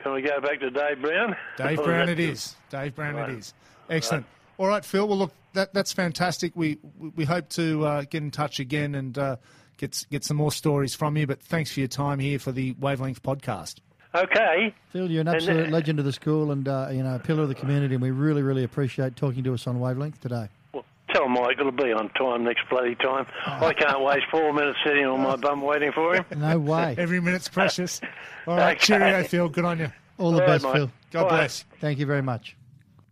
can 0.03 0.13
we 0.13 0.21
go 0.21 0.39
back 0.39 0.59
to 0.59 0.69
Dave 0.69 1.01
Brown? 1.01 1.35
Dave 1.57 1.83
Brown, 1.83 2.09
it 2.09 2.19
is. 2.19 2.55
Dave 2.69 2.95
Brown, 2.95 3.15
Right. 3.15 3.29
it 3.31 3.39
is. 3.39 3.53
Excellent. 3.89 4.25
All 4.57 4.67
right, 4.67 4.85
Phil. 4.85 5.07
Well, 5.07 5.17
look, 5.17 5.33
that, 5.53 5.73
that's 5.73 5.91
fantastic. 5.93 6.51
We 6.55 6.77
we 7.15 7.25
hope 7.25 7.49
to 7.49 7.85
uh, 7.85 8.01
get 8.03 8.21
in 8.21 8.29
touch 8.29 8.59
again 8.59 8.93
and 8.93 9.17
uh, 9.17 9.35
get 9.77 10.05
get 10.11 10.23
some 10.23 10.37
more 10.37 10.51
stories 10.51 10.93
from 10.93 11.17
you. 11.17 11.25
But 11.25 11.41
thanks 11.41 11.71
for 11.71 11.79
your 11.79 11.87
time 11.87 12.19
here 12.19 12.37
for 12.39 12.51
the 12.51 12.75
Wavelength 12.79 13.23
podcast. 13.23 13.79
Okay. 14.13 14.73
Phil, 14.89 15.09
you're 15.09 15.21
an 15.21 15.27
And, 15.27 15.35
absolute 15.37 15.67
uh, 15.67 15.71
legend 15.71 15.99
of 15.99 16.05
the 16.05 16.11
school 16.13 16.51
and 16.51 16.67
uh, 16.67 16.89
you 16.91 17.01
know 17.03 17.15
a 17.15 17.19
pillar 17.19 17.43
of 17.43 17.49
the 17.49 17.55
community, 17.55 17.95
and 17.95 18.01
we 18.01 18.11
really, 18.11 18.41
really 18.43 18.63
appreciate 18.63 19.15
talking 19.15 19.43
to 19.43 19.53
us 19.55 19.65
on 19.65 19.79
Wavelength 19.79 20.19
today. 20.21 20.49
Well, 21.13 21.27
tell 21.27 21.29
Mike 21.29 21.57
it'll 21.59 21.71
be 21.71 21.91
on 21.91 22.09
time 22.09 22.43
next 22.43 22.67
bloody 22.69 22.95
time. 22.95 23.25
I 23.45 23.73
can't 23.73 24.01
waste 24.03 24.25
four 24.31 24.53
minutes 24.53 24.77
sitting 24.85 25.05
on 25.05 25.21
my 25.21 25.35
bum 25.35 25.61
waiting 25.61 25.91
for 25.91 26.15
him. 26.15 26.25
No 26.37 26.59
way. 26.59 26.95
Every 26.97 27.19
minute's 27.19 27.47
precious. 27.47 28.01
All 28.47 28.55
right, 28.57 28.75
Okay. 28.77 28.85
cheerio, 28.97 29.23
Phil. 29.23 29.49
Good 29.49 29.65
on 29.65 29.79
you. 29.79 29.91
All 30.17 30.31
the 30.31 30.41
All 30.41 30.47
right, 30.47 30.47
best, 30.61 30.65
mate. 30.65 30.73
Phil. 30.73 30.91
God 31.11 31.23
Bye. 31.23 31.29
bless. 31.37 31.65
Thank 31.79 31.99
you 31.99 32.05
very 32.05 32.21
much. 32.21 32.55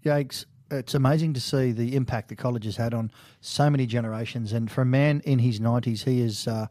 Yags, 0.06 0.46
it's 0.72 0.94
amazing 0.94 1.34
to 1.34 1.40
see 1.42 1.72
the 1.72 1.96
impact 1.96 2.30
the 2.30 2.36
college 2.36 2.66
has 2.66 2.76
had 2.78 2.94
on 2.94 3.12
so 3.42 3.70
many 3.70 3.86
generations. 3.86 4.54
And 4.54 4.70
for 4.70 4.82
a 4.82 4.86
man 4.86 5.22
in 5.26 5.40
his 5.40 5.60
90s, 5.60 6.04
he 6.04 6.22
is. 6.22 6.48
Uh, 6.48 6.68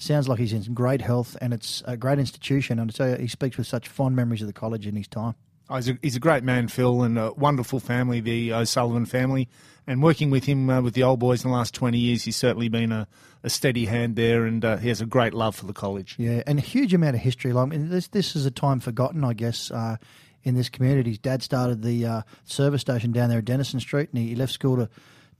Sounds 0.00 0.28
like 0.28 0.38
he's 0.38 0.52
in 0.52 0.62
great 0.74 1.00
health, 1.00 1.36
and 1.40 1.52
it's 1.52 1.82
a 1.84 1.96
great 1.96 2.20
institution. 2.20 2.78
And 2.78 2.88
I 2.88 2.92
tell 2.92 3.08
you, 3.10 3.16
he 3.16 3.26
speaks 3.26 3.56
with 3.56 3.66
such 3.66 3.88
fond 3.88 4.14
memories 4.14 4.40
of 4.42 4.46
the 4.46 4.52
college 4.52 4.86
in 4.86 4.94
his 4.94 5.08
time. 5.08 5.34
Oh, 5.70 5.76
he's, 5.76 5.88
a, 5.88 5.98
he's 6.00 6.16
a 6.16 6.20
great 6.20 6.44
man, 6.44 6.68
Phil, 6.68 7.02
and 7.02 7.18
a 7.18 7.32
wonderful 7.32 7.78
family, 7.80 8.20
the 8.20 8.54
O'Sullivan 8.54 9.06
family. 9.06 9.48
And 9.86 10.02
working 10.02 10.30
with 10.30 10.44
him 10.44 10.68
uh, 10.68 10.80
with 10.80 10.94
the 10.94 11.02
old 11.02 11.18
boys 11.18 11.44
in 11.44 11.50
the 11.50 11.56
last 11.56 11.74
20 11.74 11.98
years, 11.98 12.24
he's 12.24 12.36
certainly 12.36 12.68
been 12.68 12.92
a, 12.92 13.08
a 13.42 13.50
steady 13.50 13.86
hand 13.86 14.16
there, 14.16 14.44
and 14.44 14.64
uh, 14.64 14.76
he 14.76 14.88
has 14.88 15.00
a 15.00 15.06
great 15.06 15.34
love 15.34 15.56
for 15.56 15.66
the 15.66 15.72
college. 15.72 16.16
Yeah, 16.18 16.42
and 16.46 16.58
a 16.58 16.62
huge 16.62 16.92
amount 16.92 17.16
of 17.16 17.22
history. 17.22 17.52
Like 17.52 17.70
this, 17.72 18.08
this 18.08 18.36
is 18.36 18.44
a 18.44 18.50
time 18.50 18.80
forgotten, 18.80 19.24
I 19.24 19.32
guess, 19.32 19.70
uh, 19.70 19.96
in 20.42 20.54
this 20.54 20.68
community. 20.68 21.10
His 21.10 21.18
dad 21.18 21.42
started 21.42 21.82
the 21.82 22.04
uh, 22.04 22.22
service 22.44 22.80
station 22.82 23.12
down 23.12 23.28
there 23.28 23.38
at 23.38 23.44
Denison 23.44 23.80
Street, 23.80 24.10
and 24.12 24.22
he, 24.22 24.30
he 24.30 24.34
left 24.36 24.52
school 24.52 24.76
to, 24.76 24.88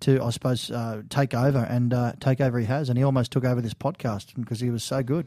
to 0.00 0.22
I 0.22 0.30
suppose, 0.30 0.70
uh, 0.70 1.02
take 1.10 1.34
over, 1.34 1.58
and 1.58 1.92
uh, 1.92 2.12
take 2.20 2.40
over 2.40 2.58
he 2.58 2.66
has, 2.66 2.88
and 2.88 2.96
he 2.96 3.04
almost 3.04 3.32
took 3.32 3.44
over 3.44 3.60
this 3.60 3.74
podcast 3.74 4.34
because 4.38 4.60
he 4.60 4.70
was 4.70 4.82
so 4.84 5.02
good. 5.02 5.26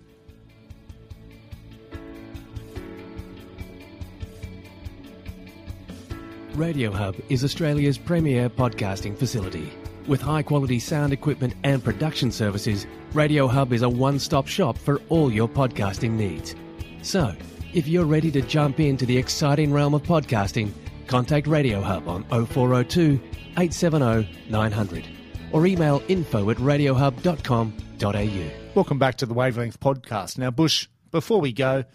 Radio 6.61 6.91
Hub 6.91 7.15
is 7.27 7.43
Australia's 7.43 7.97
premier 7.97 8.47
podcasting 8.47 9.17
facility. 9.17 9.73
With 10.05 10.21
high 10.21 10.43
quality 10.43 10.77
sound 10.77 11.11
equipment 11.11 11.55
and 11.63 11.83
production 11.83 12.31
services, 12.31 12.85
Radio 13.13 13.47
Hub 13.47 13.73
is 13.73 13.81
a 13.81 13.89
one 13.89 14.19
stop 14.19 14.45
shop 14.45 14.77
for 14.77 15.01
all 15.09 15.33
your 15.33 15.49
podcasting 15.49 16.11
needs. 16.11 16.53
So, 17.01 17.33
if 17.73 17.87
you're 17.87 18.05
ready 18.05 18.29
to 18.29 18.41
jump 18.43 18.79
into 18.79 19.07
the 19.07 19.17
exciting 19.17 19.73
realm 19.73 19.95
of 19.95 20.03
podcasting, 20.03 20.71
contact 21.07 21.47
Radio 21.47 21.81
Hub 21.81 22.07
on 22.07 22.25
0402 22.25 23.19
870 23.57 24.29
900 24.47 25.07
or 25.53 25.65
email 25.65 26.03
info 26.09 26.51
at 26.51 26.57
radiohub.com.au. 26.57 28.51
Welcome 28.75 28.99
back 28.99 29.15
to 29.17 29.25
the 29.25 29.33
Wavelength 29.33 29.79
Podcast. 29.79 30.37
Now, 30.37 30.51
Bush, 30.51 30.87
before 31.09 31.41
we 31.41 31.53
go, 31.53 31.85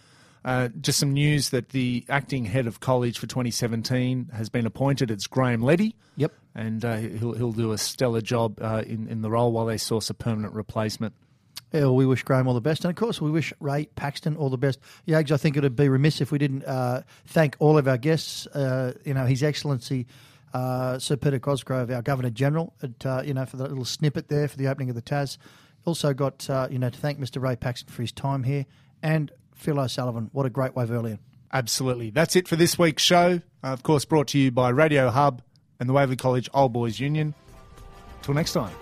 uh, 0.47 0.69
just 0.81 0.99
some 0.99 1.13
news 1.13 1.51
that 1.51 1.71
the 1.71 2.05
acting 2.09 2.45
head 2.45 2.67
of 2.67 2.81
college 2.81 3.19
for 3.19 3.27
2017 3.27 4.31
has 4.33 4.49
been 4.49 4.65
appointed. 4.65 5.11
It's 5.11 5.27
Graham 5.27 5.61
Leddy. 5.61 5.97
Yep. 6.17 6.33
And 6.55 6.85
uh, 6.85 6.97
he'll, 6.97 7.33
he'll 7.35 7.53
do 7.53 7.73
a 7.73 7.79
stellar 7.79 8.23
job 8.23 8.59
uh, 8.63 8.83
in, 8.87 9.09
in 9.09 9.21
the 9.21 9.31
role 9.31 9.53
while 9.53 9.67
they 9.67 9.77
source 9.77 10.09
a 10.09 10.15
permanent 10.15 10.55
replacement. 10.55 11.15
Yeah, 11.73 11.81
well, 11.81 11.97
we 11.97 12.07
wish 12.07 12.23
Graham 12.23 12.47
all 12.47 12.55
the 12.55 12.61
best. 12.61 12.85
And 12.85 12.91
of 12.91 12.97
course, 12.97 13.21
we 13.21 13.31
wish 13.31 13.53
Ray 13.61 13.87
Paxton 13.97 14.37
all 14.37 14.49
the 14.49 14.57
best. 14.57 14.79
Yags, 15.07 15.33
I 15.33 15.37
think 15.37 15.57
it 15.57 15.63
would 15.65 15.77
be 15.77 15.89
remiss 15.89 16.21
if 16.21 16.31
we 16.31 16.39
didn't 16.39 16.65
uh, 16.65 17.03
thank 17.27 17.57
all 17.59 17.77
of 17.77 17.89
our 17.89 17.99
guests. 17.99 18.47
Uh, 18.47 18.95
you 19.05 19.13
know, 19.13 19.27
His 19.27 19.43
Excellency 19.43 20.07
uh, 20.55 20.99
Sir 20.99 21.17
Peter 21.17 21.39
Cosgrove, 21.39 21.91
our 21.91 22.03
Governor 22.03 22.31
General, 22.31 22.73
at, 22.83 23.05
uh, 23.05 23.23
you 23.25 23.35
know, 23.35 23.45
for 23.45 23.57
the 23.57 23.65
little 23.65 23.85
snippet 23.85 24.29
there 24.29 24.49
for 24.49 24.57
the 24.57 24.69
opening 24.69 24.89
of 24.89 24.95
the 24.95 25.03
TAS. 25.03 25.39
Also 25.85 26.15
got, 26.15 26.49
uh, 26.49 26.69
you 26.71 26.79
know, 26.79 26.89
to 26.89 26.99
thank 26.99 27.19
Mr. 27.19 27.43
Ray 27.43 27.57
Paxton 27.57 27.93
for 27.93 28.03
his 28.03 28.13
time 28.13 28.43
here. 28.43 28.65
And 29.03 29.31
Phil 29.57 29.81
O'Sullivan, 29.81 30.31
what 30.33 30.47
a 30.47 30.51
great 30.51 30.73
Waverlian. 30.73 31.19
Absolutely. 31.53 32.11
That's 32.11 32.37
it 32.37 32.47
for 32.47 32.57
this 32.57 32.79
week's 32.79 33.03
show. 33.03 33.41
Uh, 33.65 33.69
of 33.69 33.83
course, 33.83 34.05
brought 34.05 34.29
to 34.29 34.39
you 34.39 34.51
by 34.51 34.69
Radio 34.69 35.11
Hub 35.11 35.43
and 35.81 35.89
the 35.89 35.93
Waverley 35.93 36.17
College 36.17 36.49
Old 36.55 36.73
Boys 36.73 37.01
Union. 37.01 37.35
Till 38.23 38.35
next 38.35 38.53
time. 38.53 38.75